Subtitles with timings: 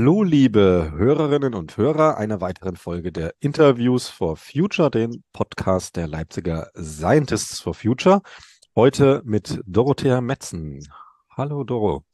[0.00, 6.06] Hallo, liebe Hörerinnen und Hörer einer weiteren Folge der Interviews for Future, den Podcast der
[6.06, 8.22] Leipziger Scientists for Future.
[8.76, 10.86] Heute mit Dorothea Metzen.
[11.36, 12.04] Hallo, Doro.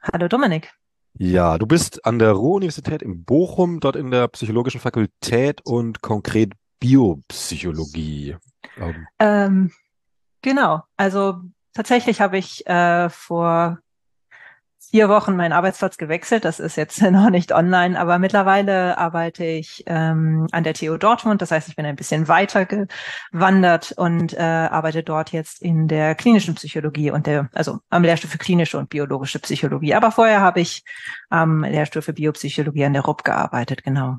[0.00, 0.72] Hallo, Dominik.
[1.14, 6.52] Ja, du bist an der Ruhr-Universität in Bochum, dort in der psychologischen Fakultät und konkret
[6.78, 8.36] Biopsychologie.
[9.18, 9.72] Ähm,
[10.40, 11.40] genau, also
[11.72, 13.80] tatsächlich habe ich äh, vor
[14.90, 16.44] vier Wochen meinen Arbeitsplatz gewechselt.
[16.44, 21.42] Das ist jetzt noch nicht online, aber mittlerweile arbeite ich ähm, an der TU Dortmund.
[21.42, 26.14] Das heißt, ich bin ein bisschen weiter gewandert und äh, arbeite dort jetzt in der
[26.14, 29.94] klinischen Psychologie und der, also am Lehrstuhl für klinische und biologische Psychologie.
[29.94, 30.84] Aber vorher habe ich
[31.30, 34.18] am Lehrstuhl für Biopsychologie an der RUB gearbeitet, genau.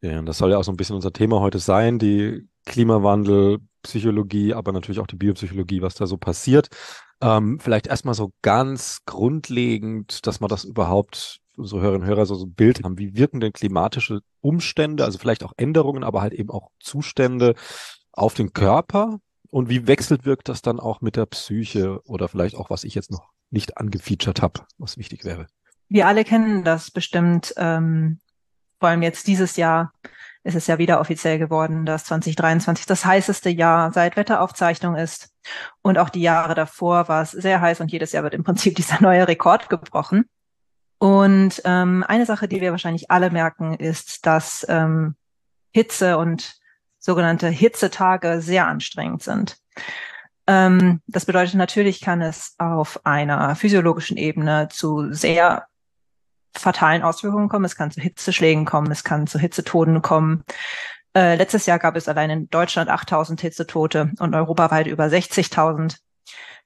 [0.00, 4.54] Ja, das soll ja auch so ein bisschen unser Thema heute sein, die Klimawandel, Psychologie,
[4.54, 6.68] aber natürlich auch die Biopsychologie, was da so passiert.
[7.22, 12.34] Ähm, vielleicht erstmal so ganz grundlegend, dass man das überhaupt, so Hörerinnen und Hörer, so,
[12.34, 12.98] so ein Bild haben.
[12.98, 17.54] Wie wirken denn klimatische Umstände, also vielleicht auch Änderungen, aber halt eben auch Zustände
[18.10, 19.20] auf den Körper?
[19.50, 22.94] Und wie wechselt wirkt das dann auch mit der Psyche oder vielleicht auch, was ich
[22.94, 25.46] jetzt noch nicht angefeatured habe, was wichtig wäre?
[25.88, 28.18] Wir alle kennen das bestimmt, ähm,
[28.80, 29.92] vor allem jetzt dieses Jahr
[30.44, 35.30] ist es ja wieder offiziell geworden, dass 2023 das heißeste Jahr seit Wetteraufzeichnung ist.
[35.82, 38.74] Und auch die Jahre davor war es sehr heiß und jedes Jahr wird im Prinzip
[38.76, 40.24] dieser neue Rekord gebrochen.
[40.98, 45.16] Und ähm, eine Sache, die wir wahrscheinlich alle merken, ist, dass ähm,
[45.72, 46.54] Hitze und
[46.98, 49.56] sogenannte Hitzetage sehr anstrengend sind.
[50.46, 55.66] Ähm, das bedeutet natürlich kann es auf einer physiologischen Ebene zu sehr
[56.54, 57.64] fatalen Auswirkungen kommen.
[57.64, 60.44] Es kann zu Hitzeschlägen kommen, es kann zu Hitzetoten kommen.
[61.14, 65.96] Äh, letztes Jahr gab es allein in Deutschland 8000 Hitzetote und europaweit über 60.000.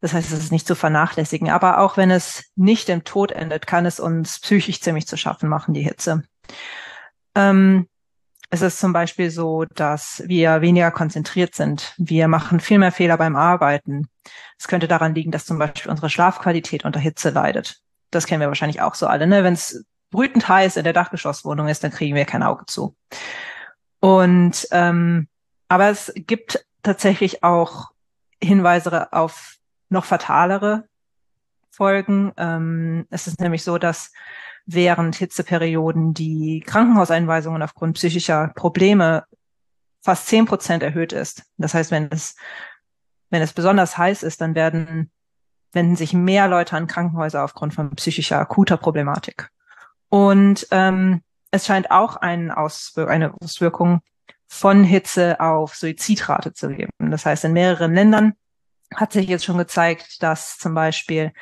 [0.00, 1.50] Das heißt, es ist nicht zu vernachlässigen.
[1.50, 5.48] Aber auch wenn es nicht im Tod endet, kann es uns psychisch ziemlich zu schaffen
[5.48, 6.22] machen, die Hitze.
[7.34, 7.88] Ähm,
[8.50, 11.94] es ist zum Beispiel so, dass wir weniger konzentriert sind.
[11.96, 14.08] Wir machen viel mehr Fehler beim Arbeiten.
[14.58, 17.80] Es könnte daran liegen, dass zum Beispiel unsere Schlafqualität unter Hitze leidet
[18.10, 19.44] das kennen wir wahrscheinlich auch so alle, ne?
[19.44, 22.96] Wenn es brütend heiß in der Dachgeschosswohnung ist, dann kriegen wir kein Auge zu.
[24.00, 25.28] Und ähm,
[25.68, 27.90] aber es gibt tatsächlich auch
[28.42, 29.56] Hinweise auf
[29.88, 30.84] noch fatalere
[31.70, 32.32] Folgen.
[32.36, 34.12] Ähm, es ist nämlich so, dass
[34.66, 39.24] während Hitzeperioden die Krankenhauseinweisungen aufgrund psychischer Probleme
[40.02, 41.44] fast zehn Prozent erhöht ist.
[41.56, 42.36] Das heißt, wenn es,
[43.30, 45.10] wenn es besonders heiß ist, dann werden
[45.76, 49.50] wenden sich mehr Leute an Krankenhäuser aufgrund von psychischer akuter Problematik.
[50.08, 51.22] Und ähm,
[51.52, 54.00] es scheint auch Auswir eine Auswirkung
[54.48, 56.90] von Hitze auf Suizidrate zu geben.
[56.98, 58.34] Das heißt, in mehreren Ländern
[58.94, 61.32] hat sich jetzt schon gezeigt, dass zum Beispiel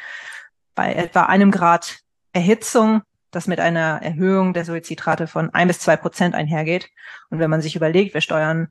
[0.74, 2.00] bei etwa einem Grad
[2.32, 6.88] Erhitzung das mit einer Erhöhung der Suizidrate von ein bis zwei Prozent einhergeht.
[7.30, 8.68] Und wenn man sich überlegt, wir steuern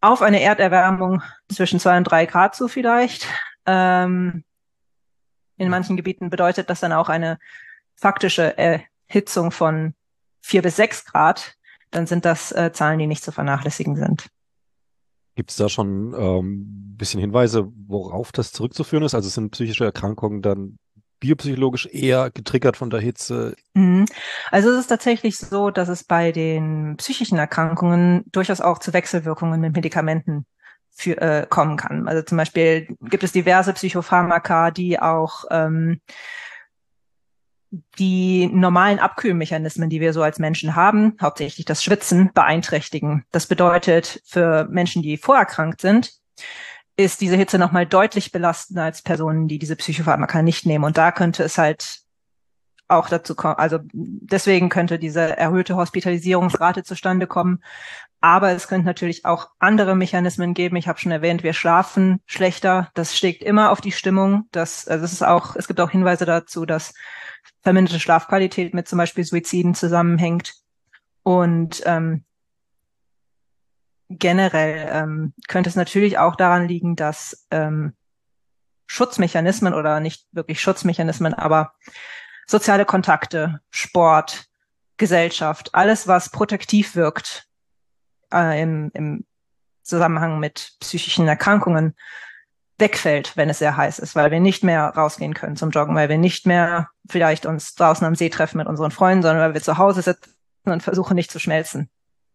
[0.00, 3.26] auf eine Erderwärmung zwischen zwei und drei Grad zu vielleicht,
[3.66, 4.44] ähm,
[5.56, 7.38] in manchen Gebieten bedeutet das dann auch eine
[7.96, 9.94] faktische Erhitzung von
[10.40, 11.56] vier bis sechs Grad.
[11.90, 14.26] Dann sind das äh, Zahlen, die nicht zu vernachlässigen sind.
[15.36, 19.14] Gibt es da schon ähm, bisschen Hinweise, worauf das zurückzuführen ist?
[19.14, 20.78] Also sind psychische Erkrankungen dann
[21.20, 23.56] biopsychologisch eher getriggert von der Hitze?
[23.74, 24.06] Mhm.
[24.50, 29.60] Also es ist tatsächlich so, dass es bei den psychischen Erkrankungen durchaus auch zu Wechselwirkungen
[29.60, 30.46] mit Medikamenten
[30.94, 32.08] für, äh, kommen kann.
[32.08, 36.00] Also zum Beispiel gibt es diverse Psychopharmaka, die auch ähm,
[37.98, 43.24] die normalen Abkühlmechanismen, die wir so als Menschen haben, hauptsächlich das Schwitzen, beeinträchtigen.
[43.32, 46.12] Das bedeutet, für Menschen, die vorerkrankt sind,
[46.96, 50.84] ist diese Hitze nochmal deutlich belastender als Personen, die diese Psychopharmaka nicht nehmen.
[50.84, 52.04] Und da könnte es halt
[52.86, 57.62] auch dazu kommen, also deswegen könnte diese erhöhte Hospitalisierungsrate zustande kommen,
[58.24, 60.76] aber es könnte natürlich auch andere Mechanismen geben.
[60.76, 62.90] Ich habe schon erwähnt, wir schlafen schlechter.
[62.94, 64.48] Das schlägt immer auf die Stimmung.
[64.50, 66.94] Das, also es ist auch, es gibt auch Hinweise dazu, dass
[67.60, 70.54] verminderte Schlafqualität mit zum Beispiel Suiziden zusammenhängt.
[71.22, 72.24] Und ähm,
[74.08, 77.92] generell ähm, könnte es natürlich auch daran liegen, dass ähm,
[78.86, 81.74] Schutzmechanismen oder nicht wirklich Schutzmechanismen, aber
[82.46, 84.46] soziale Kontakte, Sport,
[84.96, 87.50] Gesellschaft, alles, was protektiv wirkt,
[88.34, 89.24] äh, im, im
[89.82, 91.94] Zusammenhang mit psychischen Erkrankungen
[92.78, 96.08] wegfällt, wenn es sehr heiß ist, weil wir nicht mehr rausgehen können zum Joggen, weil
[96.08, 99.62] wir nicht mehr vielleicht uns draußen am See treffen mit unseren Freunden, sondern weil wir
[99.62, 100.34] zu Hause sitzen
[100.64, 101.88] und versuchen nicht zu schmelzen.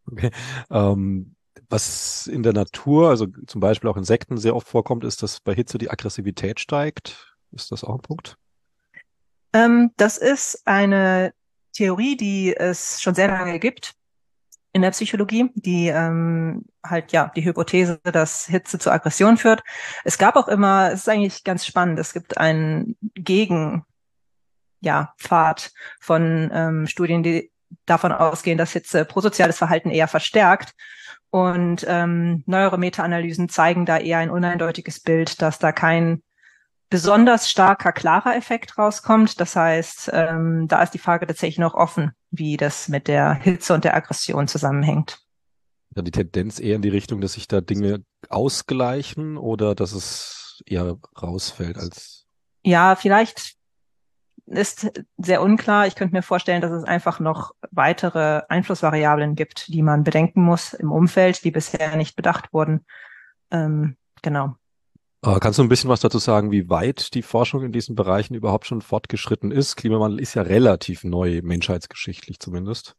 [0.09, 0.31] Okay.
[0.71, 1.35] Ähm,
[1.69, 5.53] was in der Natur, also zum Beispiel auch Insekten sehr oft vorkommt, ist, dass bei
[5.53, 7.35] Hitze die Aggressivität steigt.
[7.51, 8.37] Ist das auch ein Punkt?
[9.53, 11.33] Ähm, das ist eine
[11.73, 13.93] Theorie, die es schon sehr lange gibt
[14.79, 19.61] in der Psychologie, die ähm, halt ja die Hypothese, dass Hitze zu Aggression führt.
[20.05, 23.83] Es gab auch immer, es ist eigentlich ganz spannend, es gibt einen Gegen
[24.79, 27.51] ja, Pfad von ähm, Studien, die
[27.85, 30.73] davon ausgehen, dass Hitze prosoziales Verhalten eher verstärkt.
[31.29, 36.23] Und ähm, neuere Meta-Analysen zeigen da eher ein uneindeutiges Bild, dass da kein
[36.89, 39.41] besonders starker, klarer Effekt rauskommt.
[39.41, 43.73] Das heißt, ähm, da ist die Frage tatsächlich noch offen, wie das mit der Hitze
[43.73, 45.19] und der Aggression zusammenhängt.
[45.95, 50.63] Ja, die Tendenz eher in die Richtung, dass sich da Dinge ausgleichen oder dass es
[50.65, 52.27] eher rausfällt als.
[52.63, 53.55] Ja, vielleicht
[54.45, 55.87] ist sehr unklar.
[55.87, 60.73] Ich könnte mir vorstellen, dass es einfach noch weitere Einflussvariablen gibt, die man bedenken muss
[60.73, 62.85] im Umfeld, die bisher nicht bedacht wurden.
[63.51, 64.55] Ähm, genau.
[65.21, 68.35] Äh, kannst du ein bisschen was dazu sagen, wie weit die Forschung in diesen Bereichen
[68.35, 69.75] überhaupt schon fortgeschritten ist?
[69.75, 72.95] Klimawandel ist ja relativ neu, menschheitsgeschichtlich zumindest.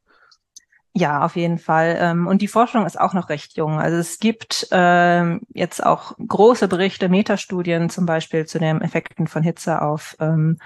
[0.92, 1.96] Ja, auf jeden Fall.
[2.00, 3.78] Ähm, und die Forschung ist auch noch recht jung.
[3.78, 9.42] Also es gibt ähm, jetzt auch große Berichte, Metastudien zum Beispiel zu den Effekten von
[9.42, 10.58] Hitze auf ähm,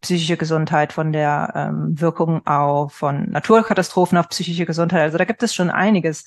[0.00, 5.00] psychische Gesundheit, von der Wirkung auch von Naturkatastrophen auf psychische Gesundheit.
[5.00, 6.26] Also da gibt es schon einiges.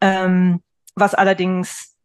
[0.00, 1.95] Was allerdings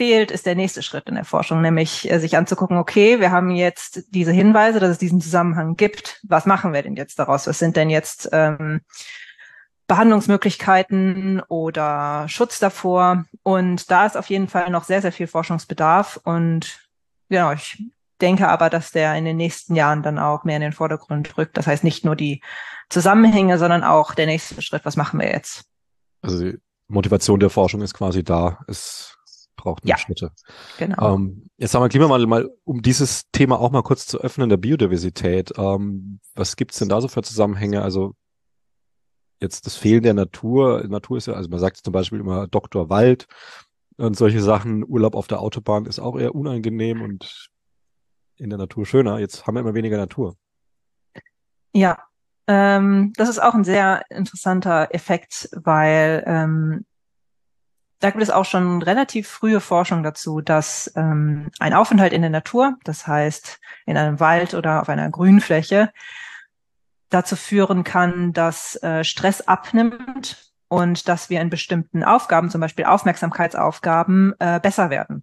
[0.00, 3.50] fehlt, ist der nächste Schritt in der Forschung, nämlich äh, sich anzugucken, okay, wir haben
[3.50, 6.20] jetzt diese Hinweise, dass es diesen Zusammenhang gibt.
[6.26, 7.46] Was machen wir denn jetzt daraus?
[7.46, 8.80] Was sind denn jetzt ähm,
[9.88, 13.26] Behandlungsmöglichkeiten oder Schutz davor?
[13.42, 16.18] Und da ist auf jeden Fall noch sehr, sehr viel Forschungsbedarf.
[16.24, 16.80] Und
[17.28, 17.84] genau, ich
[18.22, 21.58] denke aber, dass der in den nächsten Jahren dann auch mehr in den Vordergrund rückt.
[21.58, 22.40] Das heißt nicht nur die
[22.88, 24.86] Zusammenhänge, sondern auch der nächste Schritt.
[24.86, 25.66] Was machen wir jetzt?
[26.22, 26.58] Also die
[26.88, 28.60] Motivation der Forschung ist quasi da.
[28.66, 29.18] Es
[29.60, 30.32] braucht ja, Schritte.
[30.78, 31.14] Genau.
[31.14, 34.56] Ähm, jetzt haben wir Klimawandel mal, um dieses Thema auch mal kurz zu öffnen, der
[34.56, 35.52] Biodiversität.
[35.56, 37.82] Ähm, was gibt's denn da so für Zusammenhänge?
[37.82, 38.14] Also
[39.40, 40.86] jetzt das Fehlen der Natur.
[40.88, 43.26] Natur ist ja, also man sagt zum Beispiel immer Doktor Wald
[43.96, 44.84] und solche Sachen.
[44.86, 47.50] Urlaub auf der Autobahn ist auch eher unangenehm und
[48.36, 49.18] in der Natur schöner.
[49.18, 50.36] Jetzt haben wir immer weniger Natur.
[51.72, 51.98] Ja,
[52.46, 56.84] ähm, das ist auch ein sehr interessanter Effekt, weil ähm,
[58.00, 62.30] da gibt es auch schon relativ frühe Forschung dazu, dass ähm, ein Aufenthalt in der
[62.30, 65.92] Natur, das heißt in einem Wald oder auf einer Grünfläche,
[67.10, 72.86] dazu führen kann, dass äh, Stress abnimmt und dass wir in bestimmten Aufgaben, zum Beispiel
[72.86, 75.22] Aufmerksamkeitsaufgaben, äh, besser werden.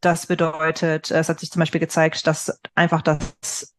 [0.00, 3.74] Das bedeutet, es hat sich zum Beispiel gezeigt, dass einfach das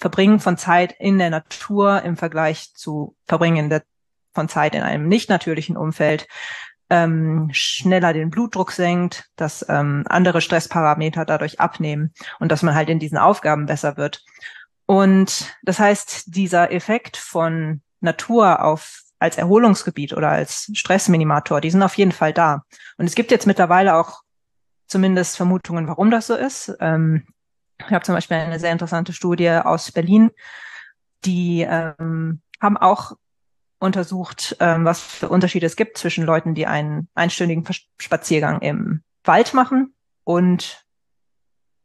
[0.00, 3.84] Verbringen von Zeit in der Natur im Vergleich zu Verbringen der,
[4.34, 6.26] von Zeit in einem nicht natürlichen Umfeld
[6.90, 12.88] ähm, schneller den Blutdruck senkt, dass ähm, andere Stressparameter dadurch abnehmen und dass man halt
[12.88, 14.24] in diesen Aufgaben besser wird.
[14.86, 21.82] Und das heißt, dieser Effekt von Natur auf als Erholungsgebiet oder als Stressminimator, die sind
[21.82, 22.62] auf jeden Fall da.
[22.96, 24.22] Und es gibt jetzt mittlerweile auch
[24.86, 26.74] zumindest Vermutungen, warum das so ist.
[26.80, 27.26] Ähm,
[27.78, 30.30] ich habe zum Beispiel eine sehr interessante Studie aus Berlin,
[31.24, 33.12] die ähm, haben auch
[33.78, 37.64] untersucht, ähm, was für Unterschiede es gibt zwischen Leuten, die einen einstündigen
[37.98, 39.94] Spaziergang im Wald machen
[40.24, 40.84] und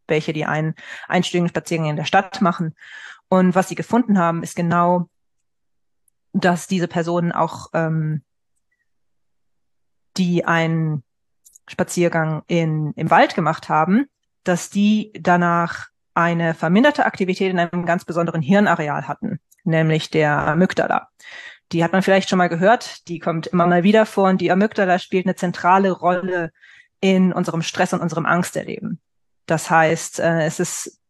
[0.07, 0.75] welche, die einen
[1.07, 2.75] einstündigen Spaziergang in der Stadt machen.
[3.29, 5.09] Und was sie gefunden haben, ist genau,
[6.33, 8.23] dass diese Personen auch, ähm,
[10.17, 11.03] die einen
[11.67, 14.07] Spaziergang in, im Wald gemacht haben,
[14.43, 21.09] dass die danach eine verminderte Aktivität in einem ganz besonderen Hirnareal hatten, nämlich der Amygdala.
[21.71, 23.07] Die hat man vielleicht schon mal gehört.
[23.07, 26.51] Die kommt immer mal wieder vor und die Amygdala spielt eine zentrale Rolle
[26.99, 29.01] in unserem Stress und unserem Angsterleben.
[29.45, 31.01] Das heißt, äh, es ist,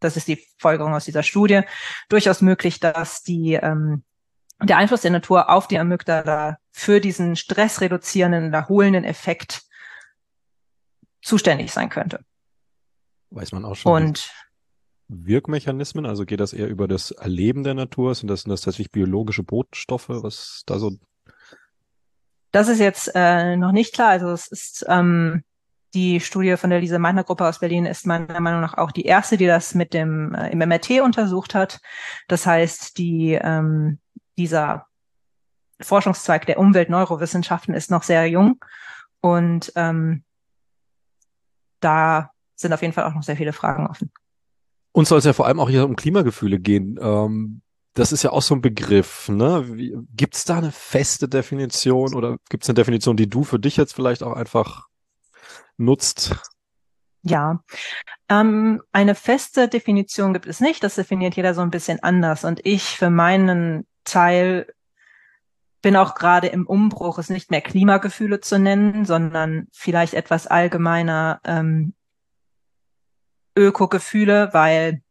[0.00, 1.62] das ist die Folgerung aus dieser Studie,
[2.08, 4.02] durchaus möglich, dass die, ähm,
[4.62, 9.62] der Einfluss der Natur auf die Amygdala für diesen stressreduzierenden, erholenden Effekt
[11.22, 12.24] zuständig sein könnte.
[13.30, 13.92] Weiß man auch schon.
[13.92, 14.30] Und
[15.08, 16.06] Wirkmechanismen?
[16.06, 18.14] Also geht das eher über das Erleben der Natur?
[18.14, 20.08] Sind das, sind das tatsächlich biologische Botenstoffe?
[20.08, 20.92] Was da so?
[22.52, 24.10] Das ist jetzt äh, noch nicht klar.
[24.10, 25.42] Also es ist ähm,
[25.94, 29.06] die Studie von der Lise Meitner Gruppe aus Berlin ist meiner Meinung nach auch die
[29.06, 31.80] erste, die das mit dem äh, im MRT untersucht hat.
[32.28, 33.98] Das heißt, die ähm,
[34.36, 34.86] dieser
[35.80, 38.62] Forschungszweig der Umweltneurowissenschaften ist noch sehr jung
[39.20, 40.24] und ähm,
[41.80, 44.10] da sind auf jeden Fall auch noch sehr viele Fragen offen.
[44.98, 46.98] Uns soll es ja vor allem auch hier um Klimagefühle gehen.
[47.00, 47.62] Ähm,
[47.94, 49.28] das ist ja auch so ein Begriff.
[49.28, 49.64] Ne?
[50.10, 53.76] Gibt es da eine feste Definition oder gibt es eine Definition, die du für dich
[53.76, 54.88] jetzt vielleicht auch einfach
[55.76, 56.34] nutzt?
[57.22, 57.62] Ja,
[58.28, 60.82] ähm, eine feste Definition gibt es nicht.
[60.82, 62.42] Das definiert jeder so ein bisschen anders.
[62.42, 64.66] Und ich für meinen Teil
[65.80, 71.38] bin auch gerade im Umbruch, es nicht mehr Klimagefühle zu nennen, sondern vielleicht etwas allgemeiner
[71.44, 71.94] ähm,
[73.58, 75.02] Ökogefühle, weil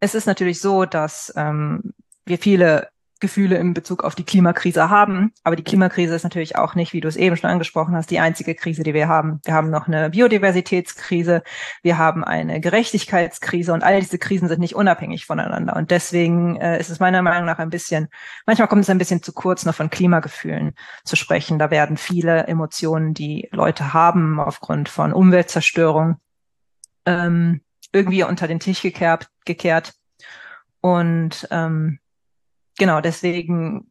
[0.00, 2.88] es ist natürlich so, dass ähm, wir viele
[3.20, 5.32] Gefühle in Bezug auf die Klimakrise haben.
[5.42, 8.20] Aber die Klimakrise ist natürlich auch nicht, wie du es eben schon angesprochen hast, die
[8.20, 9.40] einzige Krise, die wir haben.
[9.44, 11.42] Wir haben noch eine Biodiversitätskrise,
[11.82, 15.74] wir haben eine Gerechtigkeitskrise und all diese Krisen sind nicht unabhängig voneinander.
[15.76, 18.08] Und deswegen äh, ist es meiner Meinung nach ein bisschen,
[18.46, 20.74] manchmal kommt es ein bisschen zu kurz, noch von Klimagefühlen
[21.04, 21.58] zu sprechen.
[21.58, 26.18] Da werden viele Emotionen, die Leute haben aufgrund von Umweltzerstörung,
[27.08, 27.62] ähm,
[27.92, 29.28] irgendwie unter den Tisch gekehrt.
[29.46, 29.94] gekehrt.
[30.80, 31.98] Und ähm,
[32.78, 33.90] genau, deswegen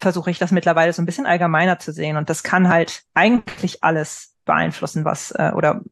[0.00, 2.16] versuche ich das mittlerweile so ein bisschen allgemeiner zu sehen.
[2.16, 5.82] Und das kann halt eigentlich alles beeinflussen, was äh, oder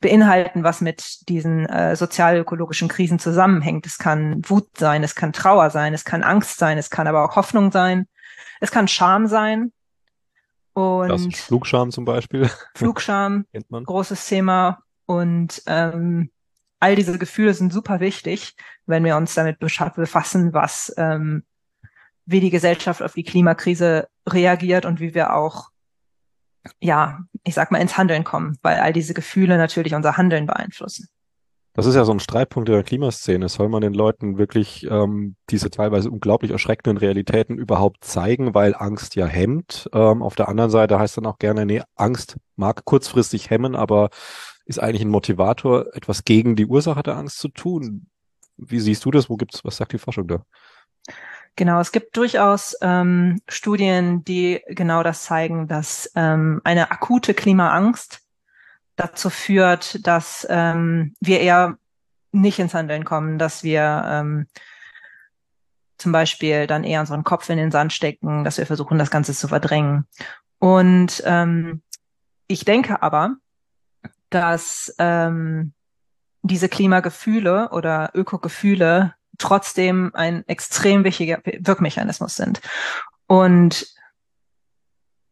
[0.00, 3.86] beinhalten, was mit diesen äh, sozial-ökologischen Krisen zusammenhängt.
[3.86, 7.24] Es kann Wut sein, es kann Trauer sein, es kann Angst sein, es kann aber
[7.24, 8.06] auch Hoffnung sein,
[8.60, 9.72] es kann Scham sein.
[10.74, 12.50] Und Flugscham zum Beispiel.
[12.74, 14.82] Flugscham, großes Thema.
[15.06, 16.30] Und ähm,
[16.80, 21.44] all diese Gefühle sind super wichtig, wenn wir uns damit befassen, was ähm,
[22.26, 25.70] wie die Gesellschaft auf die Klimakrise reagiert und wie wir auch
[26.80, 31.08] ja, ich sag mal, ins Handeln kommen, weil all diese Gefühle natürlich unser Handeln beeinflussen.
[31.76, 33.48] Das ist ja so ein Streitpunkt in der Klimaszene.
[33.48, 39.16] Soll man den Leuten wirklich ähm, diese teilweise unglaublich erschreckenden Realitäten überhaupt zeigen, weil Angst
[39.16, 39.90] ja hemmt?
[39.92, 44.10] Ähm, auf der anderen Seite heißt dann auch gerne, nee, Angst mag kurzfristig hemmen, aber
[44.66, 48.06] ist eigentlich ein Motivator, etwas gegen die Ursache der Angst zu tun.
[48.56, 49.28] Wie siehst du das?
[49.28, 50.44] Wo gibt's, was sagt die Forschung da?
[51.56, 58.23] Genau, es gibt durchaus ähm, Studien, die genau das zeigen, dass ähm, eine akute Klimaangst
[58.96, 61.78] dazu führt, dass ähm, wir eher
[62.32, 64.46] nicht ins Handeln kommen, dass wir ähm,
[65.98, 69.32] zum Beispiel dann eher unseren Kopf in den Sand stecken, dass wir versuchen, das Ganze
[69.32, 70.06] zu verdrängen.
[70.58, 71.82] Und ähm,
[72.46, 73.36] ich denke aber,
[74.30, 75.72] dass ähm,
[76.42, 82.60] diese Klimagefühle oder Ökogefühle trotzdem ein extrem wichtiger Wirkmechanismus sind.
[83.26, 83.93] Und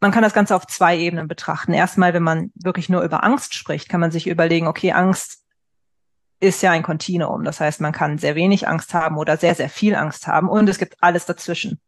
[0.02, 1.72] man kann das Ganze auf zwei Ebenen betrachten.
[1.72, 5.44] Erstmal, wenn man wirklich nur über Angst spricht, kann man sich überlegen, okay, Angst
[6.40, 7.44] ist ja ein Kontinuum.
[7.44, 10.68] Das heißt, man kann sehr wenig Angst haben oder sehr, sehr viel Angst haben und
[10.68, 11.80] es gibt alles dazwischen.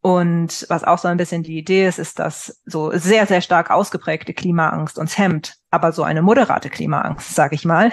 [0.00, 3.70] Und was auch so ein bisschen die Idee ist, ist, dass so sehr, sehr stark
[3.70, 7.92] ausgeprägte Klimaangst uns hemmt, aber so eine moderate Klimaangst, sage ich mal,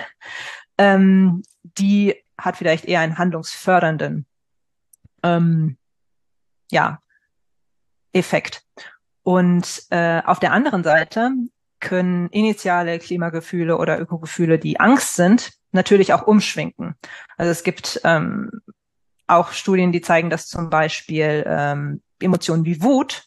[0.79, 4.25] ähm, die hat vielleicht eher einen handlungsfördernden
[5.21, 5.77] ähm,
[6.71, 6.99] ja,
[8.13, 8.62] Effekt.
[9.23, 11.31] Und äh, auf der anderen Seite
[11.79, 16.95] können initiale Klimagefühle oder Ökogefühle, die Angst sind, natürlich auch umschwenken.
[17.37, 18.51] Also es gibt ähm,
[19.27, 23.23] auch Studien, die zeigen, dass zum Beispiel ähm, Emotionen wie Wut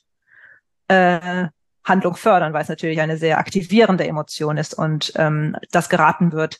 [0.89, 1.49] äh,
[1.85, 6.59] Handlung fördern, weil es natürlich eine sehr aktivierende Emotion ist und ähm, das geraten wird,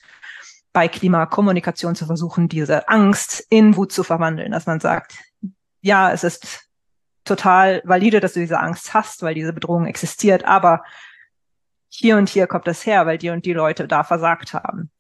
[0.73, 5.17] bei Klimakommunikation zu versuchen, diese Angst in Wut zu verwandeln, dass man sagt,
[5.81, 6.66] ja, es ist
[7.27, 10.83] total valide, dass du diese Angst hast, weil diese Bedrohung existiert, aber
[11.89, 14.91] hier und hier kommt das her, weil die und die Leute da versagt haben.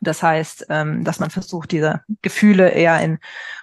[0.00, 3.18] Das heißt, ähm, dass man versucht, diese Gefühle eher in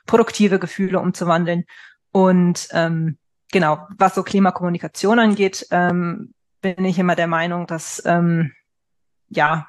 [0.05, 1.65] produktive Gefühle umzuwandeln.
[2.11, 3.17] Und ähm,
[3.51, 8.53] genau, was so Klimakommunikation angeht, ähm, bin ich immer der Meinung, dass ähm,
[9.29, 9.67] ja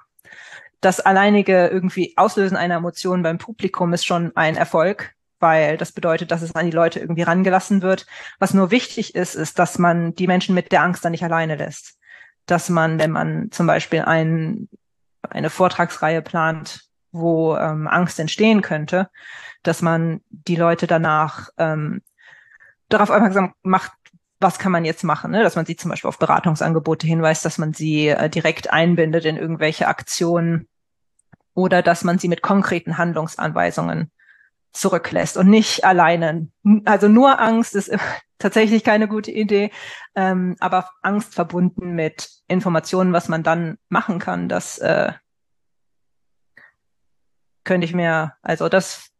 [0.80, 5.13] das alleinige irgendwie Auslösen einer Emotion beim Publikum ist schon ein Erfolg,
[5.44, 8.06] weil das bedeutet, dass es an die Leute irgendwie rangelassen wird.
[8.38, 11.56] Was nur wichtig ist, ist, dass man die Menschen mit der Angst dann nicht alleine
[11.56, 11.98] lässt.
[12.46, 14.68] Dass man, wenn man zum Beispiel ein
[15.30, 19.10] eine Vortragsreihe plant, wo ähm, Angst entstehen könnte,
[19.62, 22.00] dass man die Leute danach ähm,
[22.88, 23.92] darauf aufmerksam macht,
[24.40, 25.42] was kann man jetzt machen, ne?
[25.42, 29.36] dass man sie zum Beispiel auf Beratungsangebote hinweist, dass man sie äh, direkt einbindet in
[29.36, 30.68] irgendwelche Aktionen
[31.54, 34.10] oder dass man sie mit konkreten Handlungsanweisungen
[34.74, 36.48] zurücklässt und nicht alleine.
[36.84, 37.90] Also nur Angst ist
[38.38, 39.70] tatsächlich keine gute Idee,
[40.14, 45.12] ähm, aber Angst verbunden mit Informationen, was man dann machen kann, das äh,
[47.62, 49.10] könnte ich mir, also das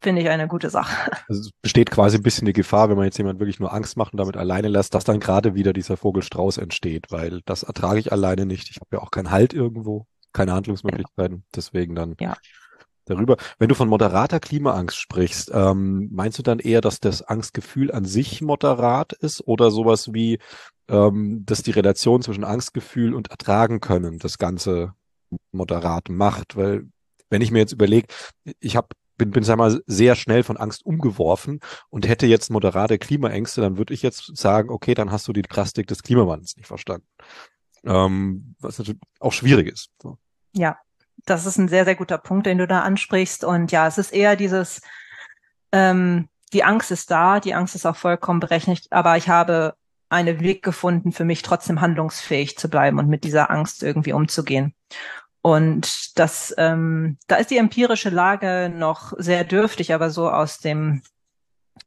[0.00, 1.10] finde ich eine gute Sache.
[1.28, 3.96] Also es besteht quasi ein bisschen die Gefahr, wenn man jetzt jemand wirklich nur Angst
[3.96, 7.98] macht und damit alleine lässt, dass dann gerade wieder dieser Vogelstrauß entsteht, weil das ertrage
[7.98, 8.68] ich alleine nicht.
[8.70, 11.44] Ich habe ja auch keinen Halt irgendwo, keine Handlungsmöglichkeiten.
[11.54, 12.36] Deswegen dann ja.
[13.04, 13.36] Darüber.
[13.58, 18.04] Wenn du von moderater Klimaangst sprichst, ähm, meinst du dann eher, dass das Angstgefühl an
[18.04, 20.38] sich moderat ist oder sowas wie,
[20.88, 24.94] ähm, dass die Relation zwischen Angstgefühl und Ertragen können das Ganze
[25.52, 26.56] moderat macht?
[26.56, 26.86] Weil
[27.30, 28.06] wenn ich mir jetzt überlege,
[28.60, 32.98] ich habe bin, bin sag mal, sehr schnell von Angst umgeworfen und hätte jetzt moderate
[32.98, 36.66] Klimaängste, dann würde ich jetzt sagen, okay, dann hast du die Drastik des Klimawandels nicht
[36.66, 37.06] verstanden.
[37.84, 39.90] Ähm, was natürlich auch schwierig ist.
[40.02, 40.18] So.
[40.52, 40.78] Ja,
[41.24, 43.44] das ist ein sehr, sehr guter Punkt, den du da ansprichst.
[43.44, 44.82] Und ja, es ist eher dieses,
[45.72, 49.74] ähm, die Angst ist da, die Angst ist auch vollkommen berechnet, aber ich habe
[50.08, 54.74] einen Weg gefunden, für mich trotzdem handlungsfähig zu bleiben und mit dieser Angst irgendwie umzugehen.
[55.42, 61.02] Und das, ähm, da ist die empirische Lage noch sehr dürftig, aber so aus dem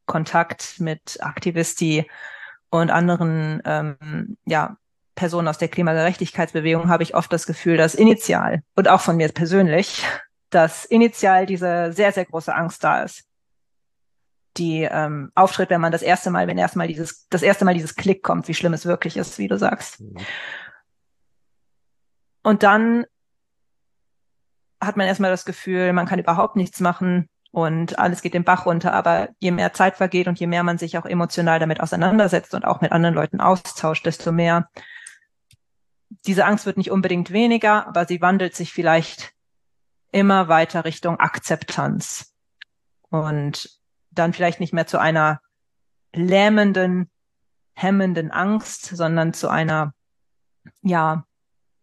[0.06, 2.08] Kontakt mit Aktivisti
[2.70, 4.76] und anderen ähm, ja,
[5.18, 9.28] Personen aus der Klimagerechtigkeitsbewegung habe ich oft das Gefühl, dass initial und auch von mir
[9.30, 10.04] persönlich,
[10.50, 13.24] dass initial diese sehr, sehr große Angst da ist,
[14.56, 17.96] die ähm, auftritt, wenn man das erste Mal, wenn erstmal dieses, das erste Mal dieses
[17.96, 20.00] Klick kommt, wie schlimm es wirklich ist, wie du sagst.
[20.00, 20.18] Mhm.
[22.44, 23.04] Und dann
[24.80, 28.66] hat man erstmal das Gefühl, man kann überhaupt nichts machen und alles geht den Bach
[28.66, 28.92] runter.
[28.92, 32.64] Aber je mehr Zeit vergeht und je mehr man sich auch emotional damit auseinandersetzt und
[32.64, 34.68] auch mit anderen Leuten austauscht, desto mehr
[36.08, 39.32] diese Angst wird nicht unbedingt weniger, aber sie wandelt sich vielleicht
[40.10, 42.34] immer weiter Richtung Akzeptanz
[43.10, 43.78] und
[44.10, 45.40] dann vielleicht nicht mehr zu einer
[46.14, 47.10] lähmenden,
[47.74, 49.94] hemmenden Angst, sondern zu einer,
[50.82, 51.24] ja,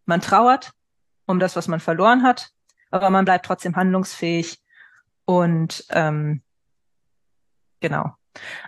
[0.04, 0.72] man trauert
[1.26, 2.50] um das, was man verloren hat,
[2.90, 4.60] aber man bleibt trotzdem handlungsfähig
[5.24, 6.42] und ähm,
[7.80, 8.14] genau.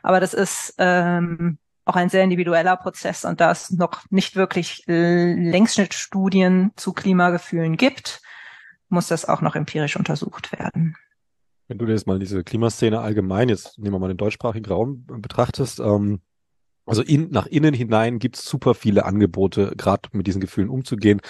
[0.03, 1.59] Aber das ist ähm,
[1.89, 8.21] auch ein sehr individueller Prozess und da es noch nicht wirklich Längsschnittstudien zu Klimagefühlen gibt,
[8.89, 10.97] muss das auch noch empirisch untersucht werden.
[11.67, 15.81] Wenn du jetzt mal diese Klimaszene allgemein, jetzt nehmen wir mal den deutschsprachigen Raum betrachtest,
[15.81, 16.21] ähm,
[16.87, 21.21] also in, nach innen hinein gibt es super viele Angebote, gerade mit diesen Gefühlen umzugehen.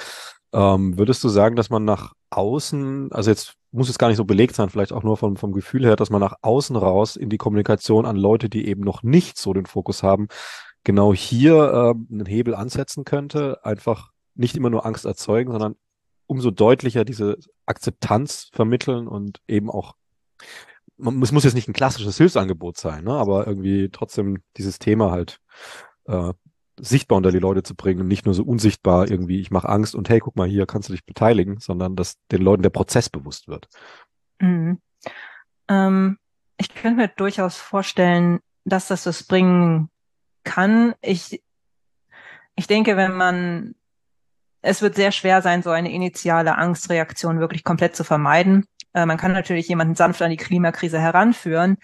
[0.53, 4.25] Ähm, würdest du sagen, dass man nach außen, also jetzt muss es gar nicht so
[4.25, 7.29] belegt sein, vielleicht auch nur vom, vom Gefühl her, dass man nach außen raus in
[7.29, 10.29] die Kommunikation an Leute, die eben noch nicht so den Fokus haben,
[10.85, 15.77] genau hier äh, einen Hebel ansetzen könnte, einfach nicht immer nur Angst erzeugen, sondern
[16.27, 19.97] umso deutlicher diese Akzeptanz vermitteln und eben auch,
[20.97, 25.11] man, es muss jetzt nicht ein klassisches Hilfsangebot sein, ne, aber irgendwie trotzdem dieses Thema
[25.11, 25.41] halt
[26.07, 26.33] äh,
[26.81, 29.95] sichtbar unter die Leute zu bringen und nicht nur so unsichtbar irgendwie, ich mache Angst
[29.95, 33.09] und hey, guck mal hier, kannst du dich beteiligen, sondern dass den Leuten der Prozess
[33.09, 33.69] bewusst wird.
[34.41, 34.81] Mhm.
[35.69, 36.19] Ähm,
[36.57, 39.91] ich könnte mir durchaus vorstellen, dass das das bringen
[40.45, 40.95] kann.
[41.01, 41.43] Ich,
[42.57, 43.75] ich denke, wenn man,
[44.63, 48.67] es wird sehr schwer sein, so eine initiale Angstreaktion wirklich komplett zu vermeiden.
[48.93, 51.77] Äh, man kann natürlich jemanden sanft an die Klimakrise heranführen,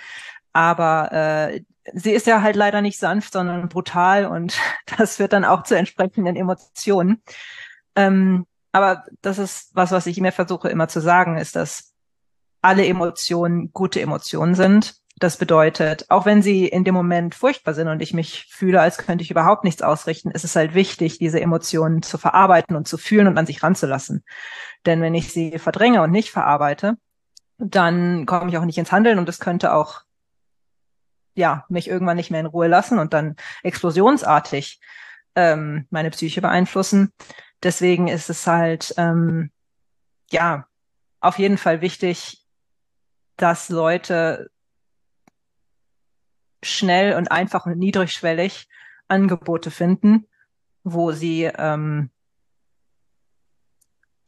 [0.52, 4.58] aber äh, sie ist ja halt leider nicht sanft, sondern brutal und
[4.98, 7.22] das führt dann auch zu entsprechenden Emotionen.
[7.96, 11.92] Ähm, aber das ist was, was ich mir versuche immer zu sagen, ist, dass
[12.60, 14.96] alle Emotionen gute Emotionen sind.
[15.16, 18.98] Das bedeutet, auch wenn sie in dem Moment furchtbar sind und ich mich fühle, als
[18.98, 22.98] könnte ich überhaupt nichts ausrichten, ist es halt wichtig, diese Emotionen zu verarbeiten und zu
[22.98, 24.24] fühlen und an sich ranzulassen.
[24.86, 26.96] Denn wenn ich sie verdränge und nicht verarbeite,
[27.58, 30.00] dann komme ich auch nicht ins Handeln und es könnte auch
[31.34, 34.80] ja, mich irgendwann nicht mehr in Ruhe lassen und dann explosionsartig
[35.34, 37.12] ähm, meine Psyche beeinflussen.
[37.62, 39.50] Deswegen ist es halt, ähm,
[40.30, 40.66] ja,
[41.20, 42.44] auf jeden Fall wichtig,
[43.36, 44.50] dass Leute
[46.62, 48.68] schnell und einfach und niedrigschwellig
[49.08, 50.26] Angebote finden,
[50.82, 52.10] wo sie ähm,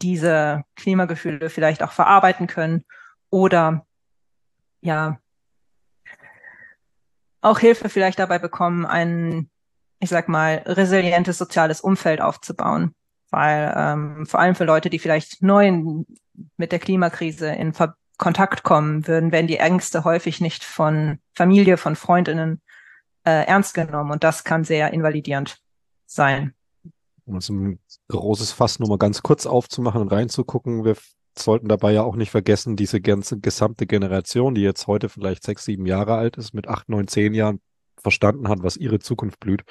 [0.03, 2.85] diese Klimagefühle vielleicht auch verarbeiten können
[3.31, 3.87] oder
[4.81, 5.19] ja
[7.41, 9.51] auch Hilfe vielleicht dabei bekommen, ein,
[10.01, 12.95] ich sag mal, resilientes soziales Umfeld aufzubauen.
[13.31, 16.05] Weil ähm, vor allem für Leute, die vielleicht neu
[16.57, 21.77] mit der Klimakrise in Ver Kontakt kommen würden, werden die Ängste häufig nicht von Familie,
[21.77, 22.63] von Freundinnen
[23.25, 24.11] äh, ernst genommen.
[24.11, 25.59] Und das kann sehr invalidierend
[26.07, 26.55] sein.
[27.27, 30.97] Um so ein großes Fass nur mal ganz kurz aufzumachen und reinzugucken, wir
[31.39, 35.65] sollten dabei ja auch nicht vergessen, diese ganze gesamte Generation, die jetzt heute vielleicht sechs,
[35.65, 37.61] sieben Jahre alt ist, mit acht, neun, zehn Jahren
[37.97, 39.65] verstanden hat, was ihre Zukunft blüht.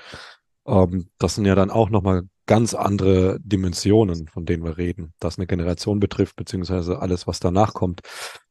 [0.68, 5.38] Ähm, das sind ja dann auch nochmal ganz andere Dimensionen, von denen wir reden, das
[5.38, 8.02] eine Generation betrifft, beziehungsweise alles, was danach kommt.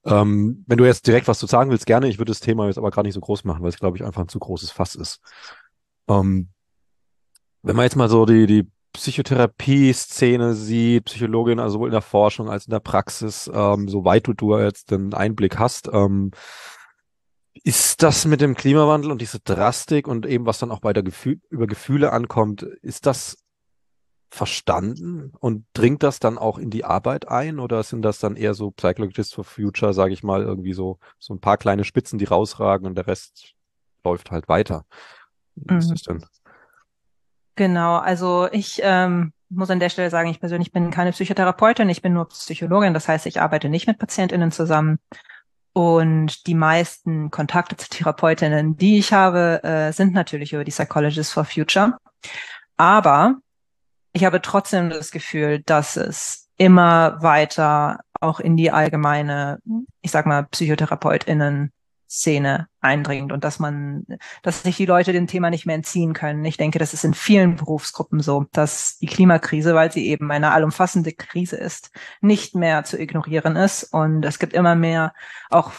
[0.05, 2.09] Ähm, wenn du jetzt direkt was zu sagen willst, gerne.
[2.09, 4.05] Ich würde das Thema jetzt aber gerade nicht so groß machen, weil es, glaube ich,
[4.05, 5.21] einfach ein zu großes Fass ist.
[6.09, 6.49] Ähm,
[7.63, 12.49] wenn man jetzt mal so die, die Psychotherapie-Szene sieht, Psychologin, also sowohl in der Forschung
[12.49, 15.91] als in der Praxis, ähm, soweit du, du jetzt den Einblick hast.
[15.93, 16.31] Ähm,
[17.63, 21.03] ist das mit dem Klimawandel und diese Drastik und eben was dann auch bei der
[21.03, 23.39] Gefühl, über Gefühle ankommt, ist das
[24.31, 28.55] verstanden und dringt das dann auch in die Arbeit ein oder sind das dann eher
[28.55, 32.25] so Psychologists for Future, sage ich mal, irgendwie so, so ein paar kleine Spitzen, die
[32.25, 33.55] rausragen und der Rest
[34.05, 34.87] läuft halt weiter?
[35.55, 35.79] Wie mhm.
[35.79, 36.25] ist das denn?
[37.57, 42.03] Genau, also ich ähm, muss an der Stelle sagen, ich persönlich bin keine Psychotherapeutin, ich
[42.03, 44.99] bin nur Psychologin, das heißt, ich arbeite nicht mit PatientInnen zusammen.
[45.73, 51.33] Und die meisten Kontakte zu Therapeutinnen, die ich habe, äh, sind natürlich über die Psychologists
[51.33, 51.99] for Future.
[52.77, 53.37] Aber
[54.13, 59.59] ich habe trotzdem das Gefühl, dass es immer weiter auch in die allgemeine,
[60.01, 61.73] ich sag mal, PsychotherapeutInnen
[62.15, 64.07] Szene eindringt und dass man,
[64.43, 66.45] dass sich die Leute dem Thema nicht mehr entziehen können.
[66.45, 70.53] Ich denke, das ist in vielen Berufsgruppen so, dass die Klimakrise, weil sie eben eine
[70.53, 73.83] allumfassende Krise ist, nicht mehr zu ignorieren ist.
[73.93, 75.13] Und es gibt immer mehr
[75.51, 75.73] auch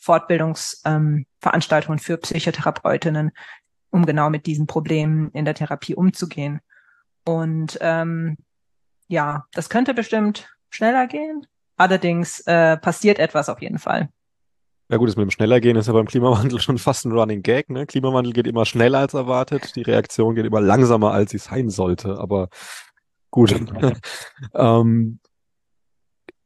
[0.00, 3.30] Fortbildungsveranstaltungen ähm, für Psychotherapeutinnen,
[3.90, 6.60] um genau mit diesen Problemen in der Therapie umzugehen.
[7.24, 8.36] Und ähm,
[9.06, 11.46] ja, das könnte bestimmt schneller gehen.
[11.76, 14.08] Allerdings äh, passiert etwas auf jeden Fall.
[14.88, 17.42] Ja gut, das mit dem schneller gehen ist ja beim Klimawandel schon fast ein Running
[17.42, 17.70] Gag.
[17.70, 17.86] Ne?
[17.86, 22.18] Klimawandel geht immer schneller als erwartet, die Reaktion geht immer langsamer, als sie sein sollte.
[22.18, 22.48] Aber
[23.30, 23.52] gut.
[24.54, 25.18] ähm,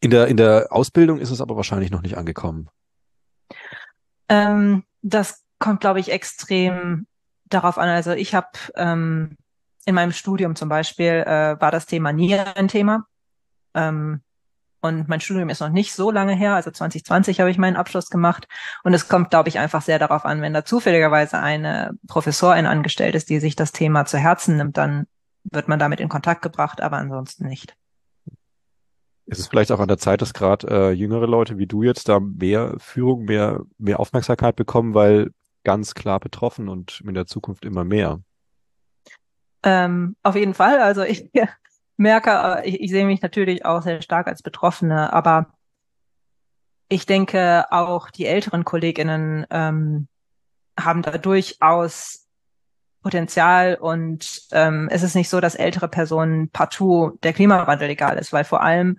[0.00, 2.70] in, der, in der Ausbildung ist es aber wahrscheinlich noch nicht angekommen.
[4.29, 7.07] Ähm, das kommt, glaube ich, extrem
[7.44, 7.88] darauf an.
[7.88, 9.37] Also ich habe ähm,
[9.85, 13.07] in meinem Studium zum Beispiel äh, war das Thema nie ein Thema.
[13.74, 14.22] Ähm,
[14.81, 18.09] und mein Studium ist noch nicht so lange her, also 2020 habe ich meinen Abschluss
[18.09, 18.49] gemacht.
[18.83, 23.14] Und es kommt, glaube ich, einfach sehr darauf an, wenn da zufälligerweise eine Professorin angestellt
[23.14, 25.07] ist, die sich das Thema zu Herzen nimmt, dann
[25.45, 27.75] wird man damit in Kontakt gebracht, aber ansonsten nicht.
[29.27, 32.09] Ist es vielleicht auch an der Zeit, dass gerade äh, jüngere Leute wie du jetzt
[32.09, 35.31] da mehr Führung, mehr, mehr Aufmerksamkeit bekommen, weil
[35.62, 38.21] ganz klar betroffen und in der Zukunft immer mehr?
[39.62, 40.81] Ähm, auf jeden Fall.
[40.81, 41.31] Also ich
[42.01, 45.47] merke, äh, ich, ich sehe mich natürlich auch sehr stark als Betroffene, aber
[46.89, 50.09] ich denke auch die älteren Kolleginnen ähm,
[50.79, 52.27] haben da durchaus
[53.03, 58.33] Potenzial und ähm, es ist nicht so, dass ältere Personen partout der Klimawandel egal ist,
[58.33, 58.99] weil vor allem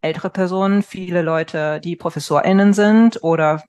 [0.00, 3.62] ältere Personen, viele Leute, die ProfessorInnen sind oder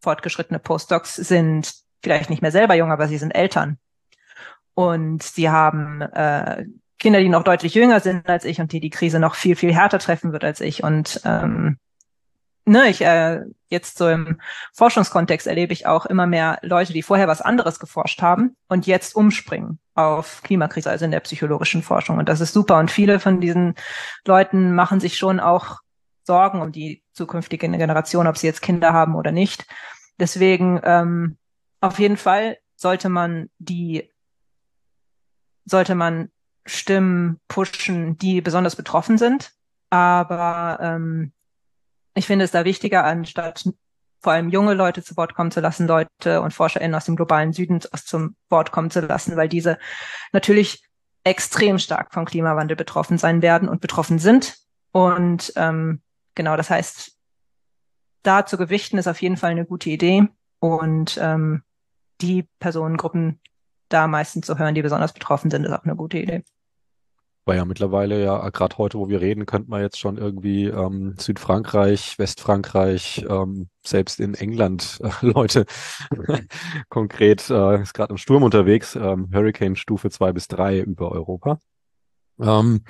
[0.00, 3.78] fortgeschrittene Postdocs sind vielleicht nicht mehr selber jung, aber sie sind Eltern.
[4.74, 6.64] Und sie haben äh,
[7.04, 9.74] Kinder, die noch deutlich jünger sind als ich und die die Krise noch viel, viel
[9.74, 10.82] härter treffen wird als ich.
[10.82, 11.76] Und ähm,
[12.64, 14.40] ne, ich äh, jetzt so im
[14.72, 19.14] Forschungskontext erlebe ich auch immer mehr Leute, die vorher was anderes geforscht haben und jetzt
[19.16, 22.16] umspringen auf Klimakrise, also in der psychologischen Forschung.
[22.16, 22.78] Und das ist super.
[22.78, 23.74] Und viele von diesen
[24.24, 25.80] Leuten machen sich schon auch
[26.22, 29.66] Sorgen um die zukünftige Generation, ob sie jetzt Kinder haben oder nicht.
[30.18, 31.36] Deswegen ähm,
[31.82, 34.10] auf jeden Fall sollte man die
[35.66, 36.30] sollte man
[36.66, 39.52] Stimmen pushen, die besonders betroffen sind.
[39.90, 41.32] Aber ähm,
[42.14, 43.64] ich finde es da wichtiger, anstatt
[44.20, 47.52] vor allem junge Leute zu Wort kommen zu lassen, Leute und ForscherInnen aus dem globalen
[47.52, 49.78] Süden zum Wort kommen zu lassen, weil diese
[50.32, 50.82] natürlich
[51.24, 54.56] extrem stark vom Klimawandel betroffen sein werden und betroffen sind.
[54.92, 56.00] Und ähm,
[56.34, 57.16] genau, das heißt,
[58.22, 60.28] da zu gewichten ist auf jeden Fall eine gute Idee.
[60.58, 61.62] Und ähm,
[62.20, 63.40] die Personengruppen,
[63.90, 66.44] da meistens zu hören, die besonders betroffen sind, ist auch eine gute Idee.
[67.46, 71.14] Weil ja mittlerweile ja, gerade heute, wo wir reden, könnte man jetzt schon irgendwie ähm,
[71.18, 75.66] Südfrankreich, Westfrankreich, ähm, selbst in England äh, Leute
[76.88, 81.58] konkret äh, ist gerade im Sturm unterwegs, ähm, Hurricane Stufe zwei bis drei über Europa.
[82.40, 82.82] Ähm,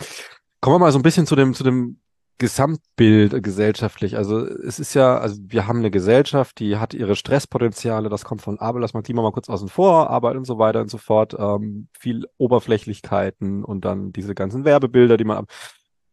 [0.60, 2.00] kommen wir mal so ein bisschen zu dem, zu dem
[2.38, 4.16] Gesamtbild gesellschaftlich.
[4.16, 8.42] Also es ist ja, also wir haben eine Gesellschaft, die hat ihre Stresspotenziale, das kommt
[8.42, 10.98] von Arbeit, lass mal Klima mal kurz außen vor, Arbeit und so weiter und so
[10.98, 15.46] fort, ähm, viel Oberflächlichkeiten und dann diese ganzen Werbebilder, die man ab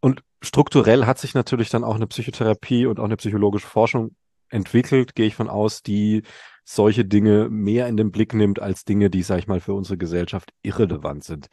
[0.01, 4.15] und strukturell hat sich natürlich dann auch eine Psychotherapie und auch eine psychologische Forschung
[4.49, 6.23] entwickelt, gehe ich von aus, die
[6.65, 9.97] solche Dinge mehr in den Blick nimmt als Dinge, die, sag ich mal, für unsere
[9.97, 11.47] Gesellschaft irrelevant sind.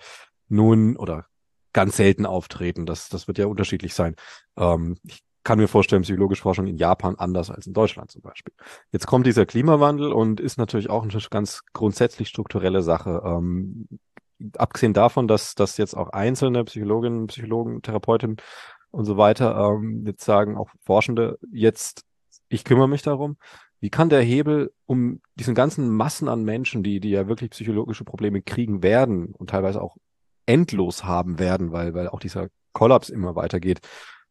[0.49, 1.27] Nun, oder
[1.73, 2.87] ganz selten auftreten.
[2.87, 4.15] Das, das wird ja unterschiedlich sein.
[4.57, 8.53] Ähm, ich kann mir vorstellen, psychologische Forschung in Japan anders als in Deutschland zum Beispiel.
[8.93, 13.23] Jetzt kommt dieser Klimawandel und ist natürlich auch eine ganz grundsätzlich strukturelle Sache.
[13.25, 13.89] Ähm,
[14.57, 18.37] abgesehen davon, dass, dass jetzt auch einzelne Psychologinnen, Psychologen, Therapeutinnen
[18.91, 22.05] und so weiter ähm, jetzt sagen, auch Forschende, jetzt,
[22.49, 23.37] ich kümmere mich darum.
[23.81, 28.05] Wie kann der Hebel, um diesen ganzen Massen an Menschen, die, die ja wirklich psychologische
[28.05, 29.97] Probleme kriegen werden und teilweise auch
[30.49, 33.81] endlos haben werden, weil, weil auch dieser Kollaps immer weitergeht,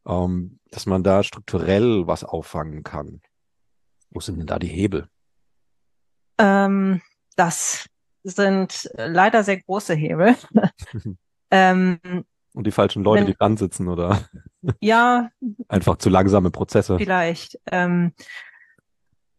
[0.06, 3.20] ähm, dass man da strukturell was auffangen kann.
[4.10, 5.08] Wo sind denn da die Hebel?
[6.38, 7.02] Ähm,
[7.36, 7.86] das
[8.24, 10.34] sind leider sehr große Hebel.
[11.50, 12.00] ähm,
[12.52, 14.28] Und die falschen Leute, wenn, die dran sitzen, oder?
[14.80, 15.30] Ja.
[15.68, 16.98] Einfach zu langsame Prozesse.
[16.98, 17.58] Vielleicht.
[17.66, 18.12] Ähm,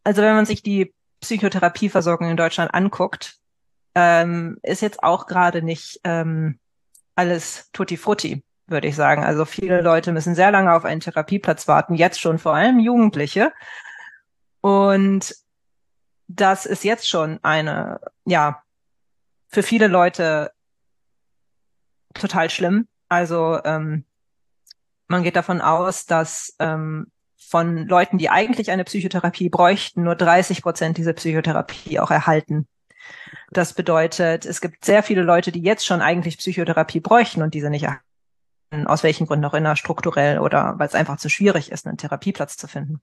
[0.02, 3.36] also wenn man sich die Psychotherapieversorgung in Deutschland anguckt,
[3.94, 6.58] ähm, ist jetzt auch gerade nicht ähm,
[7.14, 9.24] alles tutti frutti, würde ich sagen.
[9.24, 13.52] Also viele Leute müssen sehr lange auf einen Therapieplatz warten, jetzt schon vor allem Jugendliche.
[14.60, 15.34] Und
[16.28, 18.62] das ist jetzt schon eine, ja,
[19.48, 20.52] für viele Leute
[22.14, 22.86] total schlimm.
[23.08, 24.04] Also ähm,
[25.08, 30.62] man geht davon aus, dass ähm, von Leuten, die eigentlich eine Psychotherapie bräuchten, nur 30
[30.62, 32.68] Prozent diese Psychotherapie auch erhalten.
[33.50, 37.70] Das bedeutet, es gibt sehr viele Leute, die jetzt schon eigentlich Psychotherapie bräuchten und diese
[37.70, 38.86] nicht erhalten.
[38.86, 42.56] Aus welchen Gründen auch immer, strukturell oder weil es einfach zu schwierig ist, einen Therapieplatz
[42.56, 43.00] zu finden.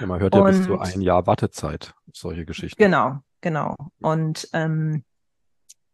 [0.00, 2.82] Ja, man hört ja und, bis zu ein Jahr Wartezeit, solche Geschichten.
[2.82, 3.76] Genau, genau.
[4.00, 5.04] Und ähm,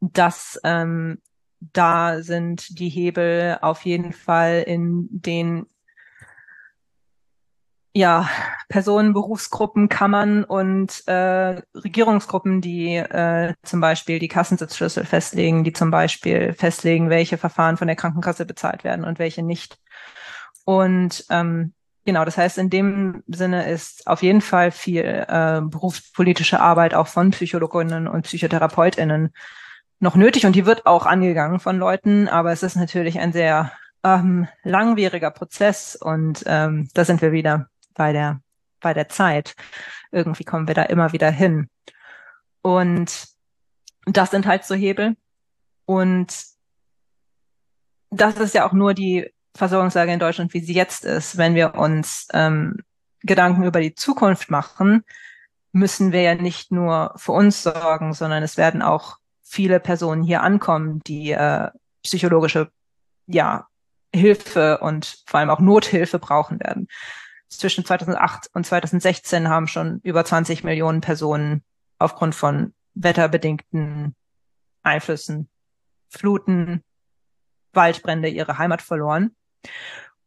[0.00, 1.18] das ähm,
[1.60, 5.66] da sind die Hebel auf jeden Fall in den
[8.00, 8.30] ja,
[8.70, 15.90] Personen, Berufsgruppen, Kammern und äh, Regierungsgruppen, die äh, zum Beispiel die Kassensitzschlüssel festlegen, die zum
[15.90, 19.78] Beispiel festlegen, welche Verfahren von der Krankenkasse bezahlt werden und welche nicht.
[20.64, 21.74] Und ähm,
[22.06, 27.06] genau, das heißt, in dem Sinne ist auf jeden Fall viel äh, berufspolitische Arbeit auch
[27.06, 29.34] von Psychologinnen und Psychotherapeutinnen
[29.98, 33.72] noch nötig und die wird auch angegangen von Leuten, aber es ist natürlich ein sehr
[34.02, 38.40] ähm, langwieriger Prozess und ähm, da sind wir wieder bei der
[38.80, 39.54] bei der Zeit.
[40.10, 41.68] Irgendwie kommen wir da immer wieder hin.
[42.62, 43.28] Und
[44.06, 45.16] das sind halt so Hebel.
[45.84, 46.34] Und
[48.10, 51.36] das ist ja auch nur die Versorgungslage in Deutschland, wie sie jetzt ist.
[51.36, 52.78] Wenn wir uns ähm,
[53.22, 55.04] Gedanken über die Zukunft machen,
[55.72, 60.42] müssen wir ja nicht nur für uns sorgen, sondern es werden auch viele Personen hier
[60.42, 61.68] ankommen, die äh,
[62.02, 62.70] psychologische
[63.26, 63.66] ja,
[64.14, 66.88] Hilfe und vor allem auch Nothilfe brauchen werden.
[67.50, 71.62] Zwischen 2008 und 2016 haben schon über 20 Millionen Personen
[71.98, 74.14] aufgrund von wetterbedingten
[74.82, 75.48] Einflüssen,
[76.08, 76.82] Fluten,
[77.72, 79.34] Waldbrände ihre Heimat verloren.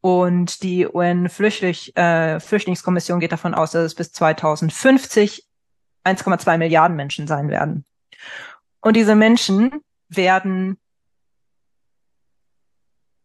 [0.02, 5.48] Und die UN-Flüchtlingskommission äh, geht davon aus, dass es bis 2050
[6.04, 7.86] 1,2 Milliarden Menschen sein werden.
[8.82, 10.78] Und diese Menschen werden